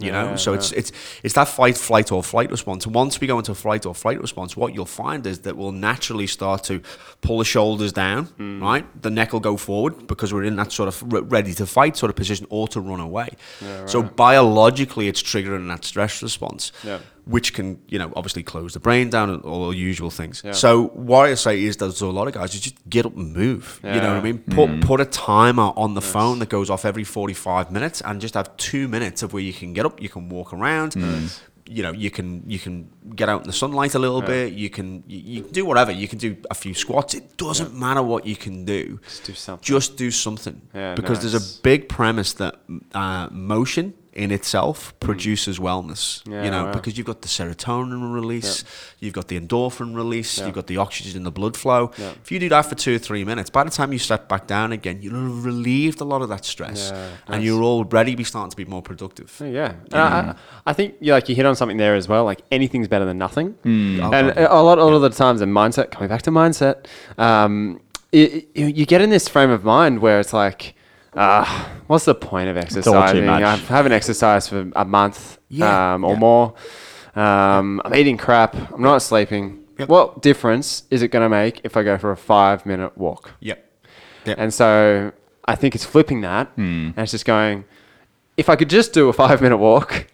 [0.02, 0.90] You know, Yeah, so it's it's
[1.22, 2.86] it's that fight, flight, or flight response.
[2.86, 5.72] And once we go into flight or flight response, what you'll find is that we'll
[5.90, 6.80] naturally start to
[7.20, 8.60] pull the shoulders down, Mm.
[8.62, 8.84] right?
[9.02, 12.10] The neck will go forward because we're in that sort of ready to fight sort
[12.10, 13.28] of position or to run away.
[13.86, 16.98] So biologically, it's triggering that stress response Yeah.
[17.24, 20.42] Which can, you know, obviously close the brain down and all the usual things.
[20.44, 20.52] Yeah.
[20.52, 23.16] So what I say is that to a lot of guys, you just get up
[23.16, 23.80] and move.
[23.82, 24.38] You know what I mean?
[24.38, 28.20] Put put a timer on the phone that goes off every forty five minutes, and
[28.20, 30.96] just have two minutes of where you can get up, you can walk around.
[31.64, 34.52] You know, you can you can get out in the sunlight a little bit.
[34.52, 35.92] You can you, you can do whatever.
[35.92, 37.14] You can do a few squats.
[37.14, 38.98] It doesn't matter what you can do.
[39.04, 39.64] Just do something.
[39.64, 40.60] Just do something.
[40.74, 42.56] Yeah, because there's a big premise that
[42.94, 46.22] uh, motion in itself produces wellness.
[46.30, 46.72] Yeah, you know, wow.
[46.72, 48.62] because you've got the serotonin release,
[49.00, 50.46] you've got the endorphin release, Yeah.
[50.46, 51.90] you've got the oxygen in the blood flow.
[51.96, 52.10] Yeah.
[52.22, 54.46] If you do that for two or three minutes, by the time you step back
[54.46, 57.42] down again, you'll have relieved a lot of that stress, Yeah, and nice.
[57.44, 59.34] you'll already be starting to be more productive.
[59.42, 60.34] Yeah, And I,
[60.66, 62.24] I think you like you hit on something there as well.
[62.24, 65.40] Like anything's better than nothing, Oh, and God, a lot, a lot of the times,
[65.40, 66.84] in mindset, coming back to mindset,
[67.18, 67.80] um,
[68.12, 70.74] it, it- you get in this frame of mind where it's like,
[71.16, 73.28] ah, what's the point of exercising?
[73.28, 76.18] I haven't exercised for a month Yeah, um, or yeah.
[76.18, 76.54] more.
[77.14, 78.54] Um, I'm eating crap.
[78.72, 79.64] I'm not sleeping.
[79.78, 79.88] Yep.
[79.88, 83.32] What difference is it going to make if I go for a five minute walk?
[83.40, 83.64] Yep.
[84.26, 84.36] Yep.
[84.38, 85.12] And so
[85.46, 86.90] I think it's flipping that, Hmm.
[86.94, 87.64] and it's just going.
[88.38, 90.06] If I could just do a five minute walk,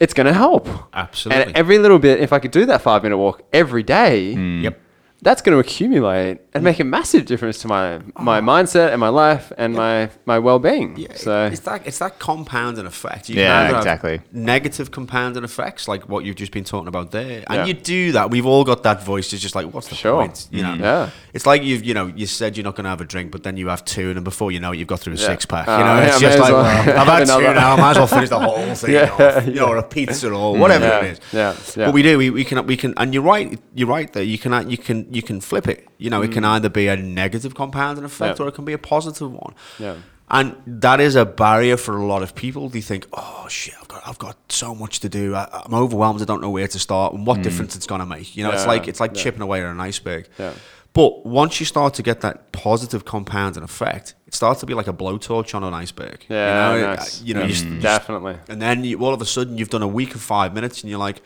[0.00, 0.68] it's going to help.
[0.92, 1.44] Absolutely.
[1.44, 4.80] And every little bit, if I could do that five minute walk every day, Yep.
[5.22, 8.42] that's going to accumulate and make a massive difference to my my oh.
[8.42, 10.96] mindset and my life and my my well being.
[10.96, 13.28] Yeah, so it's that it's that compounding effect.
[13.28, 14.20] You Yeah, exactly.
[14.32, 17.64] Negative compounding effects, like what you've just been talking about there, and Yeah.
[17.66, 18.30] you do that.
[18.30, 19.32] We've all got that voice.
[19.32, 20.20] It's just like, what's the Sure.
[20.20, 20.48] point?
[20.50, 20.82] You know, mm-hmm.
[20.82, 21.10] Yeah.
[21.32, 23.42] It's like you've you know you said you're not going to have a drink, but
[23.42, 25.26] then you have two, and then before you know it, you've got through a Yeah.
[25.26, 25.66] six pack.
[25.68, 27.72] Oh, ah, You know, yeah, it's may just like well well, I've had two now.
[27.72, 30.28] I might as well finish the whole thing Yeah, off, you know, or a pizza
[30.30, 31.20] or mm, whatever Yeah, it is.
[31.32, 31.86] yeah, yeah.
[31.86, 32.18] But we do.
[32.18, 33.58] We, we can we can, and you're right.
[33.74, 34.22] You're right there.
[34.22, 35.88] You can you can you can flip it.
[35.98, 36.34] You know, it mm.
[36.34, 38.38] can either be a negative compounding effect Mm.
[38.40, 38.44] Yeah.
[38.46, 39.54] or it can be a positive one.
[39.78, 39.96] Yeah.
[40.30, 42.68] And that is a barrier for a lot of people.
[42.70, 45.34] They think, "Oh shit, I've got, I've got so much to do.
[45.34, 46.22] I, I'm overwhelmed.
[46.22, 48.62] I don't know where to start and what difference it's gonna make." You know, it's
[48.64, 48.68] Mm.
[48.68, 49.22] Like it's like yeah.
[49.22, 50.28] chipping away at an iceberg.
[50.38, 50.52] Yeah.
[50.94, 54.88] But once you start to get that positive compounding effect, it starts to be like
[54.88, 56.24] a blowtorch on an iceberg.
[56.28, 57.22] Yeah, you know, nice.
[57.22, 58.36] you know, you Mm, s- definitely.
[58.48, 60.88] and then you, all of a sudden you've done a week of five minutes, and
[60.90, 61.20] you're like.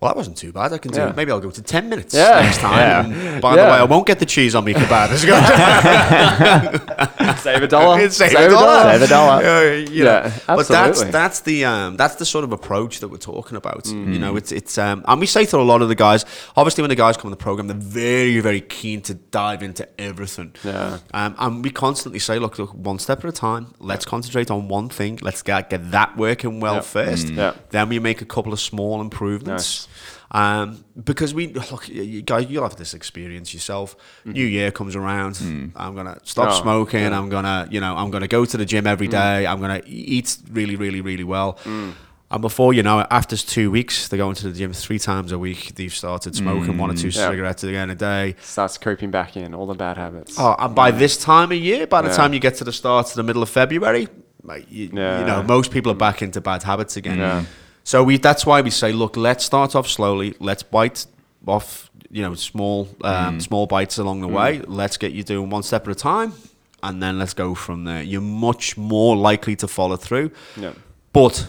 [0.00, 0.72] Well, that wasn't too bad.
[0.72, 0.98] I can do.
[1.00, 1.12] Yeah.
[1.14, 2.40] Maybe I'll go to ten minutes Yeah.
[2.40, 3.12] next time.
[3.12, 3.40] Yeah.
[3.40, 5.10] By the way, I won't get the cheese on me kebab.
[7.38, 8.08] Save a dollar.
[8.10, 8.92] Save a dollar.
[8.92, 9.42] Save a dollar.
[9.42, 10.10] Yeah, you know.
[10.22, 13.86] Yeah, But that's that's the um, that's the sort of approach that we're talking about.
[13.86, 14.20] You Mm-hmm.
[14.20, 16.24] know, it's it's um, and we say to a lot of the guys.
[16.56, 19.86] Obviously, when the guys come on the program, they're very very keen to dive into
[20.00, 20.54] everything.
[20.64, 20.98] Yeah.
[21.12, 23.74] Um, and we constantly say, look, look, one step at a time.
[23.78, 25.18] Let's concentrate on one thing.
[25.22, 26.80] Let's get get that working well Yeah.
[26.80, 27.26] first.
[27.28, 27.36] Mm.
[27.36, 27.52] Yeah.
[27.70, 29.88] Then we make a couple of small improvements.
[30.32, 33.96] Um, because we look, you guys, you'll have this experience yourself.
[34.24, 35.72] New year comes around.
[35.74, 36.50] I'm gonna stop.
[36.50, 37.00] Oh, smoking.
[37.00, 37.10] yeah.
[37.10, 37.18] Mm.
[37.18, 39.46] I'm gonna, you know, I'm gonna go to the gym every day.
[39.46, 41.58] I'm gonna eat really, really, really well.
[42.32, 45.32] And before you know it, after two weeks, they're going to the gym three times
[45.32, 45.74] a week.
[45.74, 47.16] They've started smoking one or two Mm.
[47.16, 47.28] Yeah.
[47.30, 48.36] cigarettes again a day.
[48.40, 50.36] Starts creeping back in all the bad habits.
[50.38, 52.14] Oh, and by this time of year, by the Yeah.
[52.16, 54.06] time you get to the start of the middle of February,
[54.68, 55.18] you, Yeah.
[55.20, 57.18] you know, most people are back into bad habits again.
[57.90, 60.34] So we that's why we say, look, let's start off slowly.
[60.38, 61.06] Let's bite
[61.44, 63.42] off, you know, small um, Mm.
[63.42, 64.60] small bites along the way.
[64.80, 66.32] Let's get you doing one step at a time,
[66.84, 68.02] and then let's go from there.
[68.04, 70.30] You're much more likely to follow through.
[70.56, 70.74] Yeah.
[71.12, 71.48] But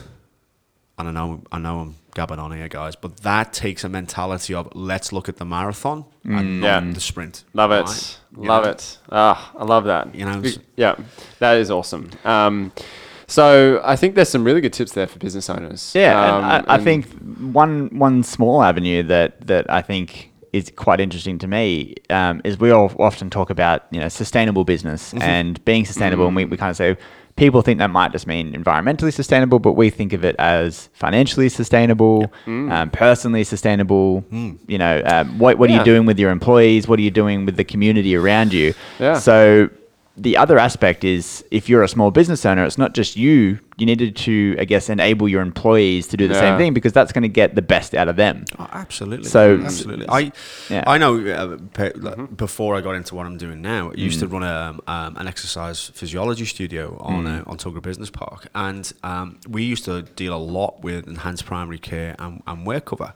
[0.98, 4.56] and I know I know I'm gabbing on here, guys, but that takes a mentality
[4.56, 6.94] of let's look at the marathon and not Yeah.
[6.94, 7.44] the sprint.
[7.54, 7.86] Love it.
[7.86, 8.20] right?
[8.48, 8.98] Love it.
[9.12, 10.16] Ah, I love that.
[10.16, 10.42] You know,
[10.76, 10.96] yeah,
[11.38, 12.10] that is awesome.
[12.26, 12.72] Um,
[13.32, 15.94] so I think there's some really good tips there for business owners.
[15.96, 17.08] Yeah, Um, I, I think
[17.40, 22.60] one one small avenue that that I think is quite interesting to me um, is
[22.60, 26.58] we all often talk about you know sustainable business and being sustainable, and we, we
[26.58, 26.98] kind of say
[27.38, 31.48] people think that might just mean environmentally sustainable, but we think of it as financially
[31.48, 34.26] sustainable, um, personally sustainable.
[34.68, 36.86] You know, um, what what are you doing with your employees?
[36.88, 38.74] What are you doing with the community around you?
[39.00, 39.18] Yeah.
[39.20, 39.70] So
[40.22, 43.60] the other aspect is if you're a small business owner, it's not just you.
[43.78, 46.40] You needed to, I guess, enable your employees to do the Yeah.
[46.42, 48.46] same thing because that's going to get the best out of them.
[48.60, 49.28] Oh, absolutely.
[49.30, 50.08] So- absolutely.
[50.10, 50.32] I
[50.70, 50.84] Yeah.
[50.86, 54.20] I know uh, pe- like, before I got into what I'm doing now, I used
[54.20, 58.94] to run a, um, an exercise physiology studio on uh, on Tuggerah Business Park, and
[59.04, 63.14] um, we used to deal a lot with enhanced primary care and, and work cover,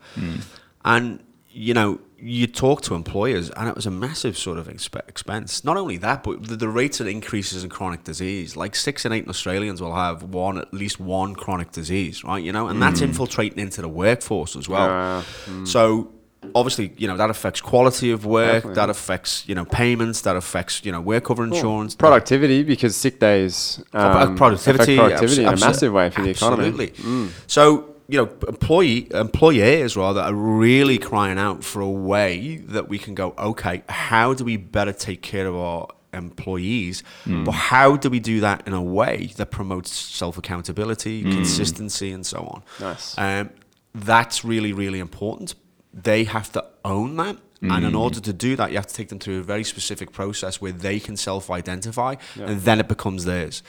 [0.84, 1.20] and
[1.52, 2.00] you know.
[2.18, 5.64] You talk to employers, and it was a massive sort of exp- expense.
[5.64, 8.56] Not only that, but the, the rates of increases in chronic disease.
[8.56, 12.44] Like six in eight Australians will have one, at least one chronic disease, right?
[12.44, 14.90] You know, and that's infiltrating into the workforce as well.
[14.90, 16.12] Uh, So
[16.54, 18.76] obviously, you know, that affects quality of work, Definitely.
[18.76, 21.96] that affects, you know, payments, that affects, you know, work cover insurance.
[21.96, 26.88] productivity because sick days um, productivity, productivity in a massive way for the absolutely.
[26.88, 27.30] economy.
[27.30, 27.32] Mm.
[27.48, 32.98] So, you know, employee employers rather are really crying out for a way that we
[33.00, 37.04] can go, okay, how do we better take care of our employees?
[37.26, 37.46] Mm.
[37.46, 41.32] But how do we do that in a way that promotes self accountability, Mm.
[41.34, 42.64] consistency, and so on?
[42.80, 43.18] Nice.
[43.18, 43.50] Um,
[43.94, 45.56] that's really, really important.
[45.94, 47.38] They have to own that.
[47.62, 47.88] And Mm.
[47.88, 50.62] in order to do that, you have to take them through a very specific process
[50.62, 53.64] where they can self identify and then it becomes theirs.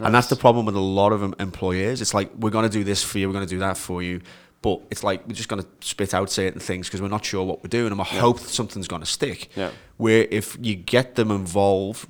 [0.00, 2.00] And that's the problem with a lot of employers.
[2.02, 4.02] It's like, we're going to do this for you, we're going to do that for
[4.02, 4.20] you.
[4.60, 7.44] But it's like, we're just going to spit out certain things because we're not sure
[7.44, 9.50] what we're doing and we hope that something's going to stick.
[9.54, 9.70] Yeah.
[9.98, 12.08] Where if you get them involved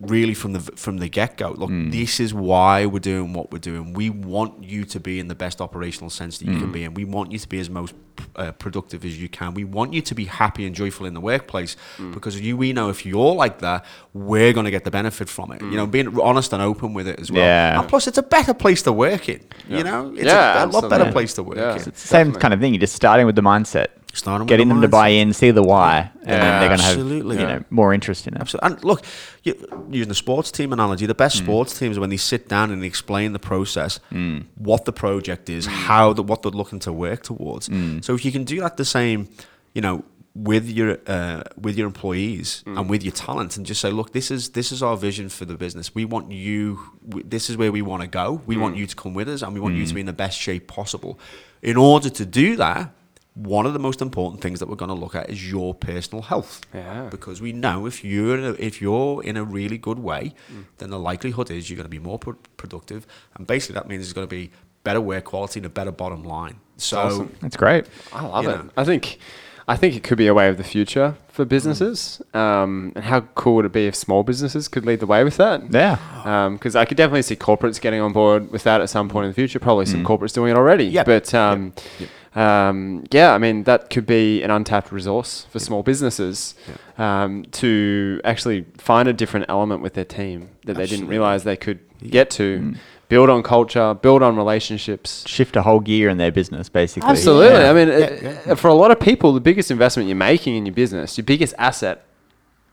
[0.00, 1.50] really from the from the get go.
[1.56, 1.92] Look, Mm.
[1.92, 3.92] this is why we're doing what we're doing.
[3.94, 6.60] We want you to be in the best operational sense that you Mm.
[6.60, 6.94] can be in.
[6.94, 7.94] We want you to be as most
[8.36, 9.54] uh, productive as you can.
[9.54, 12.12] We want you to be happy and joyful in the workplace Mm.
[12.12, 15.52] because you we know if you're like that, we're going to get the benefit from
[15.52, 15.60] it.
[15.62, 17.40] You know, being honest and open with it as well.
[17.42, 17.78] Yeah.
[17.80, 19.40] And plus, it's a better place to work in.
[19.68, 21.70] You know, it's Yeah, a, a lot better place to work Yeah.
[21.72, 21.76] in.
[21.76, 22.40] It's It's the same Definitely.
[22.40, 22.74] kind of thing.
[22.74, 25.50] You're just starting with the mindset, Starting with getting the them to buy in, see
[25.50, 27.36] the why, and then Yeah, they're going to have absolutely.
[27.36, 27.58] you Yeah.
[27.58, 28.40] know more interest in it.
[28.40, 28.70] Absolutely.
[28.70, 29.04] And look,
[29.42, 29.54] you,
[29.90, 31.18] using the sports team analogy, the Mm.
[31.18, 34.44] best sports teams are when they sit down and explain the process, Mm.
[34.56, 37.68] what the project is, how the, what they're looking to work towards.
[37.68, 38.04] Mm.
[38.04, 39.28] So if you can do that the same,
[39.74, 40.04] you know,
[40.36, 42.78] with your uh, with your employees Mm.
[42.80, 45.44] and with your talent, and just say, look, this is this is our vision for
[45.44, 45.94] the business.
[45.94, 46.78] We want you.
[47.08, 48.40] w- This is where we want to go.
[48.46, 48.60] We Mm.
[48.60, 50.36] want you to come with us, and we want you to be in the best
[50.40, 51.18] shape possible.
[51.62, 52.92] In order to do that.
[53.34, 56.22] One of the most important things that we're going to look at is your personal
[56.22, 57.08] health Yeah.
[57.10, 60.34] because we know if you're in a, if you're in a really good way,
[60.78, 64.02] then the likelihood is you're going to be more pro- productive, and basically that means
[64.04, 64.52] there's going to be
[64.84, 66.60] better work quality and a better bottom line.
[66.76, 67.34] So awesome.
[67.40, 67.86] That's great.
[68.12, 68.48] I love it.
[68.48, 68.70] know.
[68.76, 69.18] I think,
[69.66, 72.22] I think it could be a way of the future for businesses.
[72.34, 75.38] Um, and how cool would it be if small businesses could lead the way with
[75.38, 75.72] that?
[75.72, 76.50] Yeah.
[76.52, 79.30] Because I could definitely see corporates getting on board with that at some point in
[79.30, 79.58] the future.
[79.58, 80.84] Probably some corporates doing it already.
[80.84, 81.06] Yep.
[81.06, 81.72] But um,
[82.34, 86.54] Um, yeah, I mean that could be an untapped resource for small businesses
[86.98, 91.56] um, to actually find a different element with their team that they didn't realize they
[91.56, 92.74] could get to.
[93.08, 95.24] Build on culture, build on relationships.
[95.28, 97.08] Shift a whole gear in their business, basically.
[97.08, 97.60] Absolutely.
[97.60, 97.70] Yeah.
[97.70, 100.64] I mean, Yeah, uh, for a lot of people, the biggest investment you're making in
[100.64, 102.04] your business, your biggest asset,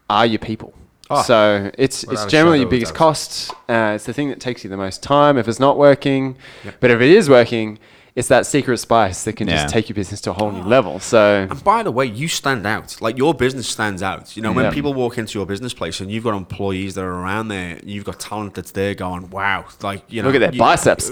[0.09, 0.73] are your people.
[1.09, 3.51] Oh, so it's without it's a generally shadow your biggest cost.
[3.67, 6.37] Uh, it's the thing that takes you the most time if it's not working.
[6.63, 6.75] Yep.
[6.79, 7.79] But if it is working,
[8.21, 9.55] it's that secret spice that can Yeah.
[9.63, 10.99] just take your business to a whole new level.
[10.99, 12.95] So And by the way, you stand out.
[13.01, 14.37] Like your business stands out.
[14.37, 14.71] You know, when Yeah.
[14.71, 18.05] people walk into your business place and you've got employees that are around there, you've
[18.05, 20.27] got talent that's there going, wow, like, you know.
[20.29, 21.09] look at that you- biceps.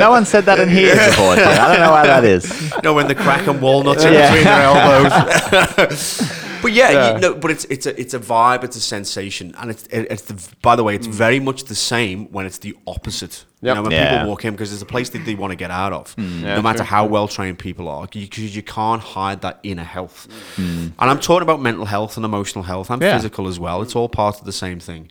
[0.00, 1.36] no one said that in here before.
[1.36, 2.48] so I don't know why that is.
[2.78, 4.28] You know, when the crack and walnuts in Yeah.
[4.30, 4.62] between their
[5.82, 6.47] elbows.
[6.62, 7.14] But yeah, Yeah.
[7.14, 10.06] You know, but it's it's a it's a vibe, it's a sensation, and it's it,
[10.10, 11.12] it's the, by the way, it's mm.
[11.12, 13.44] very much the same when it's the opposite.
[13.60, 13.70] Yep.
[13.70, 14.10] You know, when Yeah.
[14.12, 16.42] people walk in because it's a place that they want to get out of, mm.
[16.42, 16.86] Yeah, no matter true.
[16.86, 20.28] how well trained people are, because you can't hide that inner health.
[20.56, 20.92] Mm.
[20.98, 23.82] And I'm talking about mental health and emotional health and physical as well.
[23.82, 25.10] It's all part of the same thing.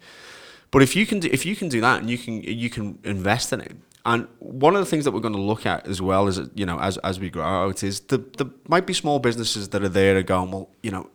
[0.72, 3.00] But if you can do, if you can do that and you can you can
[3.04, 3.76] invest in it,
[4.06, 6.66] and one of the things that we're going to look at as well as you
[6.66, 9.90] know as as we grow out is the the might be small businesses that are
[9.90, 11.10] there to going well you know.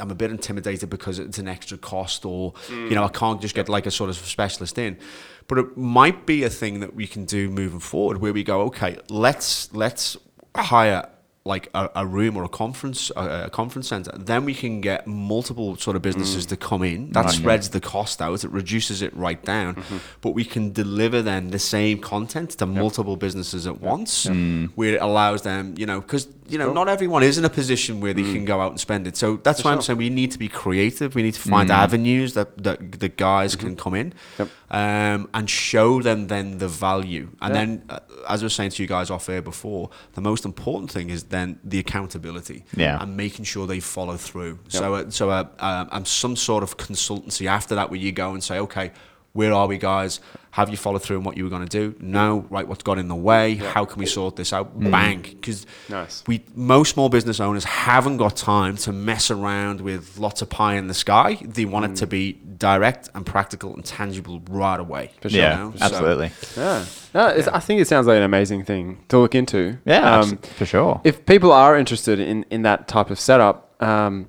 [0.00, 2.90] I'm a bit intimidated because it's an extra cost, or you mm.
[2.92, 4.98] know, I can't just get like a sort of specialist in.
[5.46, 8.62] But it might be a thing that we can do moving forward, where we go,
[8.62, 10.16] okay, let's let's
[10.54, 11.08] hire
[11.48, 14.12] like a, a room or a conference a, a conference center.
[14.16, 16.50] Then we can get multiple sort of businesses mm.
[16.50, 17.10] to come in.
[17.12, 18.44] That spreads the cost out.
[18.44, 19.76] It reduces it right down.
[19.76, 19.96] Mm-hmm.
[20.20, 24.26] But we can deliver then the same content to multiple businesses at once
[24.74, 28.00] where it allows them you know because you know not everyone is in a position
[28.00, 30.30] where they can go out and spend it so that's why i'm saying we need
[30.30, 34.12] to be creative we need to find avenues that, that the guys can come in
[34.38, 34.48] Yep.
[34.70, 37.30] um, and show them then the value.
[37.40, 37.58] And Yeah.
[37.60, 40.90] then, uh, as I was saying to you guys off air before, the most important
[40.90, 42.64] thing is then the accountability.
[42.76, 42.98] Yeah.
[43.02, 44.58] And making sure they follow through.
[44.68, 48.32] So, uh, so uh, uh, and some sort of consultancy after that where you go
[48.34, 48.92] and say, okay,
[49.32, 50.20] where are we, guys?
[50.52, 51.94] Have you followed through on what you were going to do?
[52.00, 52.66] No, right?
[52.66, 53.54] What's got in the way?
[53.54, 54.78] How can we sort this out?
[54.80, 55.20] Bang!
[55.22, 56.24] Because Nice.
[56.26, 60.74] we most small business owners haven't got time to mess around with lots of pie
[60.74, 61.38] in the sky.
[61.42, 65.12] They want it to be direct and practical and tangible right away.
[65.20, 65.38] For sure.
[65.38, 65.72] Yeah, know?
[65.76, 66.30] So- absolutely.
[66.56, 66.84] yeah.
[67.14, 69.78] No, it's, I think it sounds like an amazing thing to look into.
[69.84, 71.00] Yeah, Um, for sure.
[71.04, 74.28] if people are interested in, in that type of setup, um,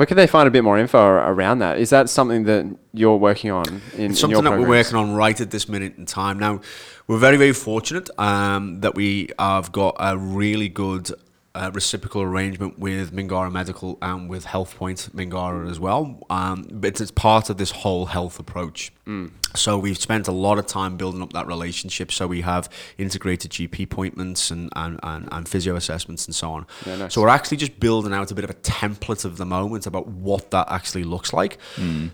[0.00, 1.76] where can they find a bit more info around that?
[1.76, 4.96] Is that something that you're working on in, It's in something your that we're working
[4.96, 6.38] on right at this minute in time.
[6.38, 6.62] Now,
[7.06, 11.10] we're very, very fortunate um, that we have got a really good
[11.54, 16.18] uh, reciprocal arrangement with Mingara Medical and with HealthPoint Mingara as well.
[16.30, 18.92] Um, but it's part of this whole health approach.
[19.10, 19.30] Mm.
[19.56, 22.12] So we've spent a lot of time building up that relationship.
[22.12, 26.66] So we have integrated GP appointments and, and, and, and physio assessments and so on.
[26.86, 27.14] Yeah, nice.
[27.14, 30.06] So we're actually just building out a bit of a template of the moment about
[30.06, 31.58] what that actually looks like.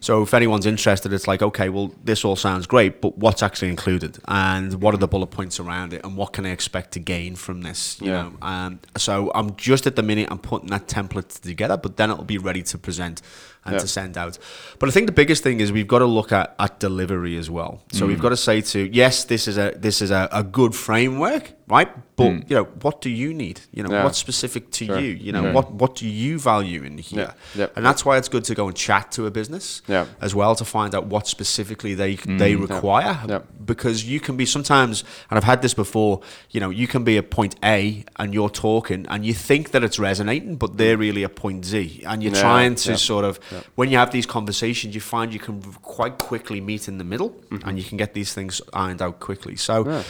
[0.00, 3.68] So if anyone's interested, it's like, okay, well, this all sounds great, but what's actually
[3.68, 7.00] included, and what are the bullet points around it, and what can I expect to
[7.00, 8.00] gain from this?
[8.00, 8.22] You Yeah.
[8.22, 12.10] know, um, so I'm just at the minute I'm putting that template together, but then
[12.10, 13.20] it'll be ready to present
[13.66, 13.78] and Yeah.
[13.80, 14.38] to send out.
[14.78, 17.48] But I think the biggest thing is we've got to look at, at delivery as
[17.50, 17.82] well.
[17.92, 18.08] So Mm.
[18.08, 21.52] we've got to say to yes, this is a this is a, a good framework,
[21.68, 21.88] right?
[22.16, 23.60] But you know, what do you need?
[23.74, 23.92] You know, Mm.
[23.92, 24.04] Yeah.
[24.04, 24.98] what's specific to Sure.
[25.00, 25.10] you?
[25.26, 25.52] You know, Yeah.
[25.52, 27.34] what what do you value in here?
[27.54, 27.60] Yeah.
[27.60, 27.76] Yep.
[27.76, 30.06] And that's why it's good to go and chat to a business Yeah.
[30.20, 33.46] as well to find out what specifically they they require Yep.
[33.66, 37.18] because you can be sometimes and I've had this before you know you can be
[37.18, 41.24] at point A and you're talking and you think that it's resonating but they're really
[41.24, 43.38] at point Z and you're Yeah, trying to yeah, sort of
[43.74, 47.30] when you have these conversations you find you can quite quickly meet in the middle
[47.50, 47.68] Mm-hmm.
[47.68, 50.02] and you can get these things ironed out quickly so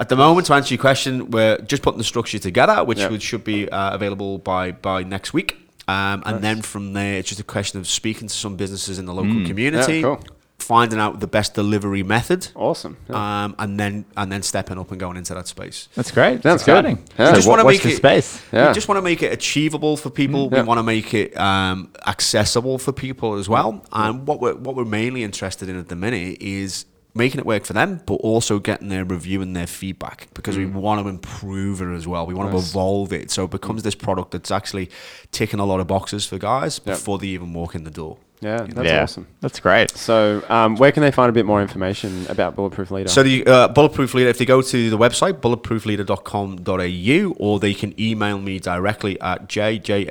[0.00, 3.10] at the moment, to answer your question, we're just putting the structure together, which Yep.
[3.10, 5.56] would, should be uh, available by by next week.
[5.86, 9.04] Um, and then from there, it's just a question of speaking to some businesses in
[9.06, 10.02] the local community, Mm.
[10.02, 10.24] cool.
[10.58, 12.96] finding out the best delivery method, Awesome.
[13.10, 13.44] Yeah.
[13.44, 15.88] um, and then and then stepping up and going into that space.
[15.94, 16.42] That's great.
[16.42, 16.86] Sounds That's good.
[16.86, 16.98] exciting.
[17.18, 17.26] Yeah.
[17.26, 18.40] So We just what- wanna make the it- space?
[18.50, 18.68] Yeah.
[18.68, 20.48] We just want to make it achievable for people.
[20.50, 20.62] Yeah.
[20.62, 23.84] We want to make it um, accessible for people as well.
[23.92, 27.64] And what we're what we're mainly interested in at the minute is making it work
[27.64, 31.80] for them, but also getting their review and their feedback because we want to improve
[31.80, 32.26] it as well.
[32.26, 32.60] We want to Mm.
[32.70, 34.90] Evolve it so it becomes this product that's actually
[35.30, 36.94] ticking a lot of boxes for guys Yeah.
[36.94, 38.18] before they even walk in the door.
[38.40, 39.02] Yeah, that's yeah.
[39.04, 39.26] awesome.
[39.40, 39.90] That's great.
[39.96, 43.08] So, um, where can they find a bit more information about Bulletproof Leader?
[43.08, 47.98] So the uh, Bulletproof Leader, if they go to the website bulletproofleader.com.au or they can
[47.98, 50.06] email me directly at jjay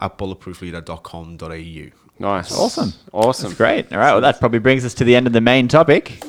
[0.00, 2.05] at bulletproofleader.com.au.
[2.18, 2.92] nice, Awesome.
[3.12, 3.48] awesome.
[3.50, 3.92] That's great.
[3.92, 4.12] All right.
[4.12, 6.22] Well, that probably brings us to the end of the main topic.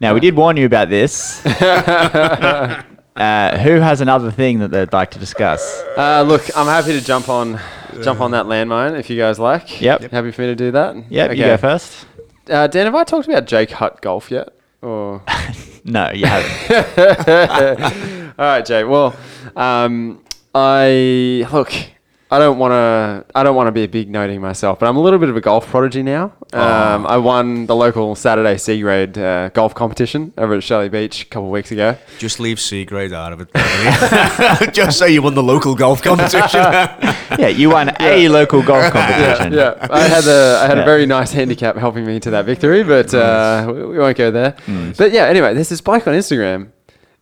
[0.00, 1.44] Now, we did warn you about this.
[1.46, 2.82] uh,
[3.16, 5.82] who has another thing that they'd like to discuss?
[5.96, 7.60] Uh, look, I'm happy to jump on,
[8.02, 9.80] jump on that landmine if you guys like.
[9.80, 10.10] Yep.
[10.12, 11.10] Happy for me to do that.
[11.10, 12.06] Yep, you go first.
[12.48, 14.50] Uh, Dan, have I talked about Jake Hutt golf yet?
[14.82, 15.22] Or
[15.84, 16.98] No, you haven't.
[18.38, 18.86] all right, Jake.
[18.86, 19.16] Well,
[19.56, 20.22] um,
[20.54, 21.72] I look.
[22.30, 23.24] I don't want to.
[23.34, 25.36] I don't want to be a big noting myself, but I'm a little bit of
[25.36, 26.34] a golf prodigy now.
[26.52, 31.22] Um, I won the local Saturday C grade uh, golf competition over at Shelley Beach
[31.22, 31.96] a couple of weeks ago.
[32.18, 33.48] Just leave C grade out of it.
[34.74, 36.60] Just say you won the local golf competition.
[37.38, 39.52] yeah, you won a local golf competition.
[39.54, 40.82] yeah, I had a I had Yeah.
[40.82, 44.30] a very nice handicap helping me to that victory, but uh, we, we won't go
[44.30, 44.54] there.
[44.98, 46.72] But yeah, anyway, there's this bike on Instagram.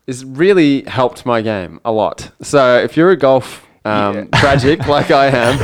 [0.09, 2.31] It's really helped my game a lot.
[2.43, 5.59] So if you're a golf um, tragic like I am,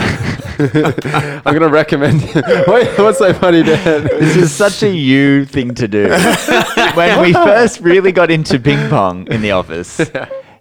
[1.47, 2.23] I'm gonna recommend.
[2.67, 4.05] Wait, what's so funny, Dan?
[4.05, 6.09] This is such a you thing to do.
[6.95, 10.01] when we first really got into ping pong in the office,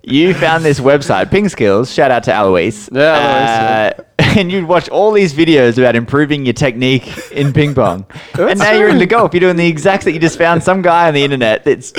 [0.03, 1.93] you found this website, Ping Skills.
[1.93, 2.89] Shout out to Eloise.
[2.91, 7.75] Yeah, Eloise, Uh, and you'd watch all these videos about improving your technique in ping
[7.75, 8.05] pong.
[8.39, 9.33] and now you're into golf.
[9.33, 11.91] You're doing the exact that You just found some guy on the internet that's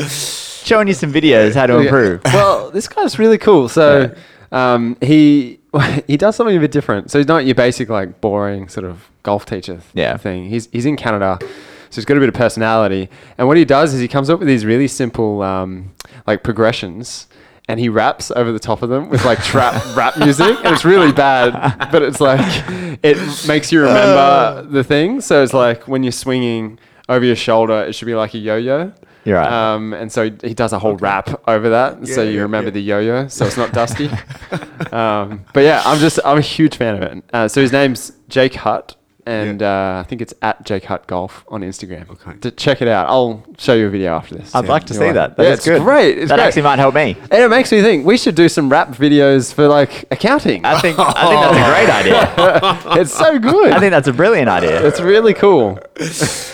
[0.64, 1.84] showing you some videos how to Okay.
[1.88, 2.20] improve.
[2.24, 3.68] Well, this guy's really cool.
[3.68, 4.12] So
[4.52, 5.58] um, he
[6.06, 7.10] he does something a bit different.
[7.10, 10.16] So he's not your basic like boring sort of golf teacher Yeah.
[10.16, 10.48] thing.
[10.48, 11.46] He's he's in Canada, so
[11.96, 13.08] he's got a bit of personality.
[13.38, 15.92] And what he does is he comes up with these really simple um,
[16.26, 17.26] like progressions.
[17.68, 20.84] And he raps over the top of them with like trap rap music, and it's
[20.84, 22.40] really bad, but it's like
[23.04, 25.20] it makes you remember the thing.
[25.20, 28.92] So it's like when you're swinging over your shoulder, it should be like a yo-yo.
[29.24, 29.74] You're right.
[29.74, 32.74] Um, and so he does a whole rap over that, so you yeah, remember yeah.
[32.74, 34.08] the yo-yo, so it's not dusty.
[34.92, 37.24] um, but yeah, I'm just I'm a huge fan of it.
[37.32, 38.96] Uh, so his name's Jake Hutt,
[39.26, 42.10] and uh, I think it's at Jake Hutt Golf on Instagram.
[42.10, 42.38] Okay.
[42.40, 43.08] To check it out.
[43.08, 44.54] I'll show you a video after this.
[44.54, 45.36] I'd like to You see want- that.
[45.36, 45.82] That yeah, it's good.
[45.82, 46.18] great.
[46.18, 46.46] It's that great.
[46.46, 47.16] actually might help me.
[47.30, 50.64] and it makes me think we should do some rap videos for like accounting.
[50.64, 53.00] I think I think that's a great idea.
[53.00, 53.72] it's so good.
[53.72, 54.86] I think that's a brilliant idea.
[54.86, 55.74] it's really cool.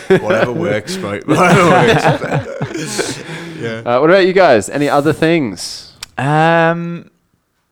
[0.08, 1.26] Whatever works, right?
[1.26, 3.18] Whatever works.
[3.58, 3.82] yeah.
[3.84, 4.68] Uh, what about you guys?
[4.68, 5.94] Any other things?
[6.16, 7.10] Um,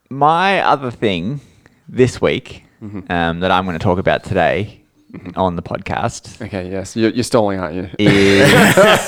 [0.09, 1.41] my other thing
[1.89, 3.11] this week Mm-hmm.
[3.11, 4.83] um, that I'm going to talk about today
[5.37, 7.91] on the podcast Okay, yes, you're, you're stalling, aren't you?
[7.99, 8.49] is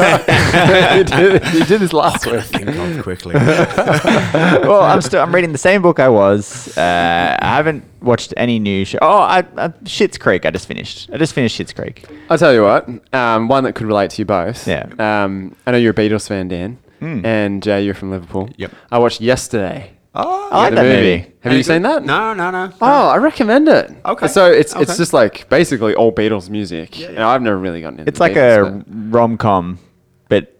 [0.96, 2.42] you, did, you did this last week.
[2.42, 3.34] Think of quickly.
[3.34, 6.76] well, I'm still I'm reading the same book I was.
[6.76, 8.98] Uh, I haven't watched any new show.
[9.02, 10.46] Oh, I, I Schitt's Creek.
[10.46, 11.10] I just finished.
[11.12, 12.04] I just finished Schitt's Creek.
[12.30, 14.66] I'll tell you what, um, one that could relate to you both.
[14.66, 14.86] Yeah.
[14.98, 17.24] Um, I know you're a Beatles fan, Dan, Hmm.
[17.24, 18.50] and Jay, you're from Liverpool.
[18.56, 18.72] Yep.
[18.90, 19.92] I watched yesterday.
[20.14, 21.32] Oh, I like that movie.
[21.40, 22.04] Have you seen that?
[22.04, 22.72] No, no, no.
[22.80, 23.92] Oh, I recommend it.
[24.04, 24.26] Okay.
[24.26, 26.98] So it's it's just like basically all Beatles music.
[26.98, 29.78] You know, I've never really gotten into It's like Beatles, a rom com,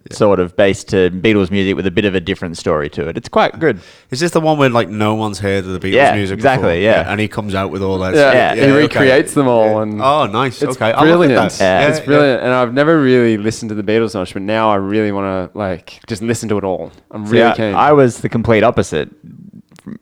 [0.09, 3.09] but sort of based to Beatles music with a bit of a different story to
[3.09, 3.17] it.
[3.17, 3.81] It's quite good.
[4.11, 6.35] Is this the one where like no one's heard of the Beatles Yeah, music?
[6.35, 6.83] exactly, before?
[6.83, 7.11] yeah.
[7.11, 8.15] and he comes out with all that.
[8.15, 8.73] yeah, Yeah, he okay.
[8.83, 10.63] recreates them all, and Oh, nice.
[10.63, 11.53] it's okay, I'll look at brilliant.
[11.53, 11.61] that.
[11.83, 11.89] Yeah.
[11.89, 15.13] it's brilliant, and I've never really listened to the Beatles much, but now I really
[15.13, 16.93] want to like just listen to it all.
[17.11, 17.75] I'm really Yeah, keen.
[17.75, 19.11] I was the complete opposite.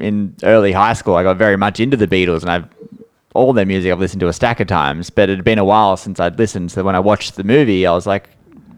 [0.00, 2.64] In early high school, I got very much into the Beatles, and I've
[3.34, 5.64] all their music I've listened to a stack of times, but it had been a
[5.64, 6.72] while since I'd listened.
[6.72, 8.30] So when I watched the movie, I was like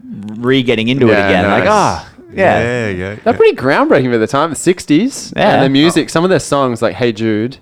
[0.09, 1.43] re getting into it Yeah, again.
[1.49, 1.69] Like, nice.
[1.71, 2.61] ah, yeah.
[2.61, 3.15] yeah, yeah.
[3.23, 5.33] They're pretty groundbreaking for the time, the 60s.
[5.35, 5.55] Yeah.
[5.55, 7.57] And the music, some of their songs, like Hey Jude,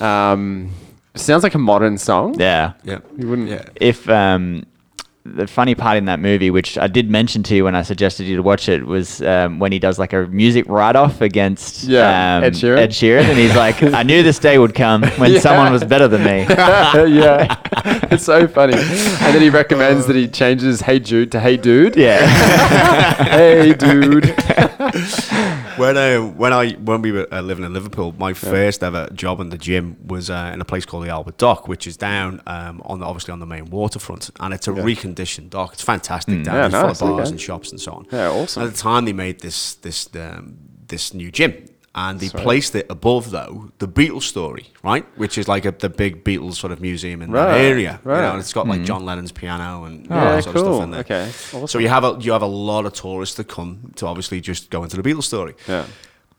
[0.00, 0.70] um,
[1.14, 2.38] sounds like a modern song.
[2.38, 2.72] yeah.
[2.84, 2.98] yeah.
[3.16, 3.48] You wouldn't.
[3.48, 3.64] Yeah.
[3.76, 4.64] if um,
[5.34, 8.24] the funny part in that movie, which I did mention to you when I suggested
[8.24, 12.36] you to watch it, was um, when he does like a music write-off against Yeah,
[12.38, 12.78] um, Ed Sheeran.
[12.78, 15.40] Ed Sheeran, and he's like, "I knew this day would come when Yeah.
[15.40, 17.56] someone was better than me." yeah.
[18.10, 18.74] it's so funny.
[18.74, 21.96] And then he recommends that he changes Hey Jude to Hey Dude.
[21.96, 22.26] yeah,
[23.24, 24.34] hey Dude.
[25.78, 29.40] When uh, when I when we were uh, living in Liverpool, my first ever job
[29.40, 32.40] in the gym was uh, in a place called the Albert Dock, which is down
[32.46, 35.74] um, on the, obviously on the main waterfront, and it's a reconditioned dock.
[35.74, 37.30] It's fantastic down Yeah, there, full of bars okay.
[37.32, 38.06] and shops and so on.
[38.10, 38.62] Yeah, awesome.
[38.62, 40.56] At the time, they made this this um,
[40.88, 41.66] this new gym.
[41.98, 45.06] And they placed it above, though, the Beatles story, right?
[45.16, 48.00] Which is like a, the big Beatles sort of museum in Right, that area.
[48.04, 48.20] You right.
[48.20, 48.84] know, and it's got like mm-hmm.
[48.84, 50.74] John Lennon's piano and you know, Yeah, that sort of cool.
[50.74, 51.00] stuff in there.
[51.00, 54.42] Okay, So you have a you have a lot of tourists that come to obviously
[54.42, 55.54] just go into the Beatles story.
[55.66, 55.86] Yeah.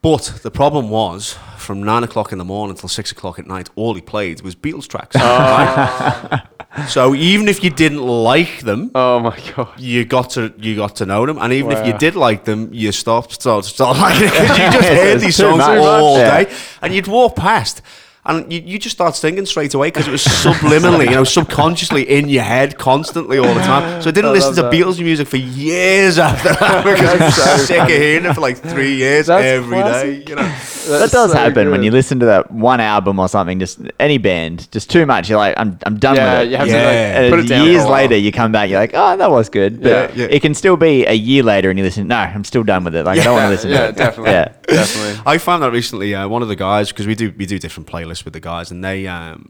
[0.02, 3.70] But the problem was, from nine o'clock in the morning until six o'clock at night,
[3.76, 5.16] all he played was Beatles tracks.
[5.20, 6.40] Oh.
[6.88, 9.80] so even if you didn't like them, Oh my God.
[9.80, 11.98] you got to you got to know them, and even if you Wow.
[11.98, 15.58] did like them, you stopped liking it because you just heard it's these too songs
[15.58, 15.80] much.
[15.80, 16.44] all Yeah.
[16.44, 17.82] day, and you'd walk past.
[18.28, 22.04] And you, you just start singing straight away because it was subliminally, you know, subconsciously
[22.04, 24.02] in your head constantly all the time.
[24.02, 24.74] So I didn't I listen to that.
[24.74, 28.42] Beatles music for years after that because I was so sick of hearing it for
[28.42, 29.82] like three years That's every day.
[29.82, 30.30] classic.
[30.30, 33.60] You know, that does happen when you listen to that one album or something.
[33.60, 35.30] Just any band, just too much.
[35.30, 36.52] You're like, I'm, I'm done Yeah, with it.
[36.52, 36.74] you have Yeah.
[36.74, 37.66] to like, And put it down.
[37.66, 38.02] years for a while.
[38.04, 39.82] later, you come back, you're like, oh, that was good.
[39.82, 40.28] But Yeah, yeah.
[40.32, 42.08] it can still be a year later, and you listen.
[42.08, 43.06] No, I'm still done with it.
[43.06, 43.96] Like I don't want to listen yeah, to it.
[43.96, 44.32] definitely.
[44.32, 44.52] Yeah.
[44.68, 45.22] Definitely.
[45.26, 46.14] I found that recently.
[46.14, 48.72] Uh, one of the guys, because we do we do different playlists with the guys,
[48.72, 49.48] and they um,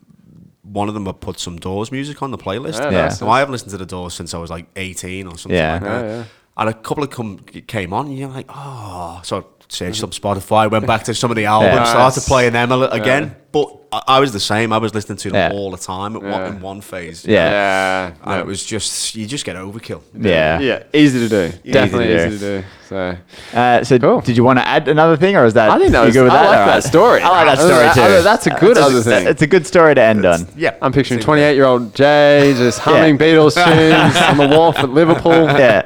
[0.63, 2.79] one of them had put some Doors music on the playlist.
[2.79, 3.09] Yeah, Yeah.
[3.09, 5.73] So I haven't listened to the Doors since I was like 18 or something Yeah.
[5.73, 6.05] like that.
[6.05, 6.23] Yeah.
[6.57, 9.21] And a couple of come came on, and you're like, oh.
[9.23, 12.71] So I searched up Spotify, went back to some of the albums, started playing them
[12.71, 13.35] again.
[13.51, 14.73] But I, I was the same.
[14.73, 15.57] I was listening to them Yeah.
[15.57, 16.47] all the time at one, Yeah.
[16.49, 17.25] in one phase.
[17.25, 17.49] Yeah.
[17.49, 18.11] Yeah.
[18.23, 20.01] And it was just you just get overkill.
[20.13, 20.59] Yeah.
[20.59, 21.57] Yeah, easy to do.
[21.71, 22.67] Definitely to easy to do.
[22.89, 23.17] So
[23.53, 24.21] Uh, so, Cool.
[24.21, 25.69] did you want to add another thing, or is that?
[25.69, 26.49] I think that you was good with I that?
[26.49, 26.83] like All that right.
[26.83, 27.21] story.
[27.21, 28.01] I like that Other story than- too.
[28.01, 29.27] other- That's a good other That- thing.
[29.27, 30.47] It's a good story to end on.
[30.55, 30.75] Yeah.
[30.81, 35.47] I'm picturing 28 year old Jay just humming Beatles tunes on the wharf at Liverpool.
[35.57, 35.83] Yeah.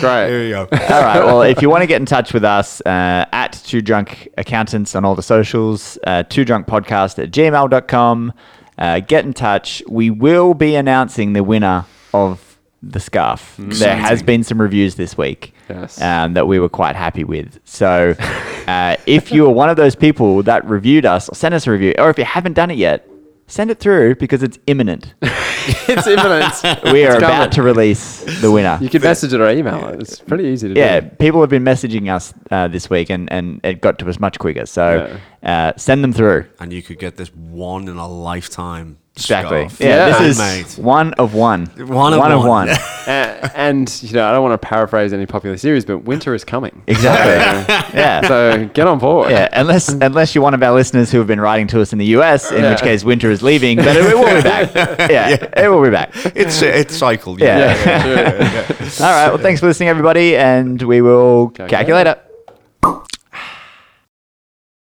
[0.00, 0.28] Great.
[0.28, 0.60] Here you go.
[0.72, 1.24] All right.
[1.24, 4.94] Well, if you want to get in touch with us, uh, at Two Drunk Accountants
[4.96, 8.32] on all the socials, uh, Two Drunk Podcast at gmail.com.
[8.78, 9.82] Uh, get in touch.
[9.88, 13.54] We will be announcing the winner of the scarf.
[13.58, 16.00] There has been some reviews this week Yes.
[16.00, 17.58] um, that we were quite happy with.
[17.64, 18.14] So
[18.68, 21.94] uh, if you are one of those people that reviewed us, send us a review.
[21.98, 23.08] Or if you haven't done it yet,
[23.46, 25.14] send it through because it's imminent.
[25.22, 26.54] it's imminent.
[26.92, 27.24] We are coming.
[27.24, 28.78] about to release the winner.
[28.80, 30.00] You can message it or email it.
[30.00, 31.06] It's pretty easy to yeah, do.
[31.06, 34.20] Yeah, people have been messaging us uh, this week, and, and it got to us
[34.20, 34.66] much quicker.
[34.66, 36.46] So uh, send them through.
[36.60, 38.98] and you could get this one in a lifetime.
[39.16, 39.68] Exactly.
[39.68, 39.80] scarf.
[39.80, 40.18] Yeah, Yeah.
[40.18, 40.84] this is Handmade.
[40.84, 41.66] one of one.
[41.86, 42.68] One of of one.
[42.68, 42.68] one.
[43.06, 46.42] Uh, and, you know, I don't want to paraphrase any popular series, but winter is
[46.42, 46.82] coming.
[46.88, 47.94] exactly.
[47.96, 48.20] yeah.
[48.26, 49.30] So get on board.
[49.30, 52.00] yeah, unless unless you're one of our listeners who have been writing to us in
[52.00, 52.70] the US, in Yeah.
[52.70, 54.74] which case winter is leaving, but it will be back.
[55.08, 56.10] Yeah, it will be back.
[56.34, 57.38] It's it's cycled.
[57.40, 57.58] Yeah.
[57.86, 58.02] Yeah,
[58.88, 59.06] sure.
[59.06, 59.28] All right.
[59.28, 62.16] Well, thanks for listening, everybody, and we will Catch catch you you later.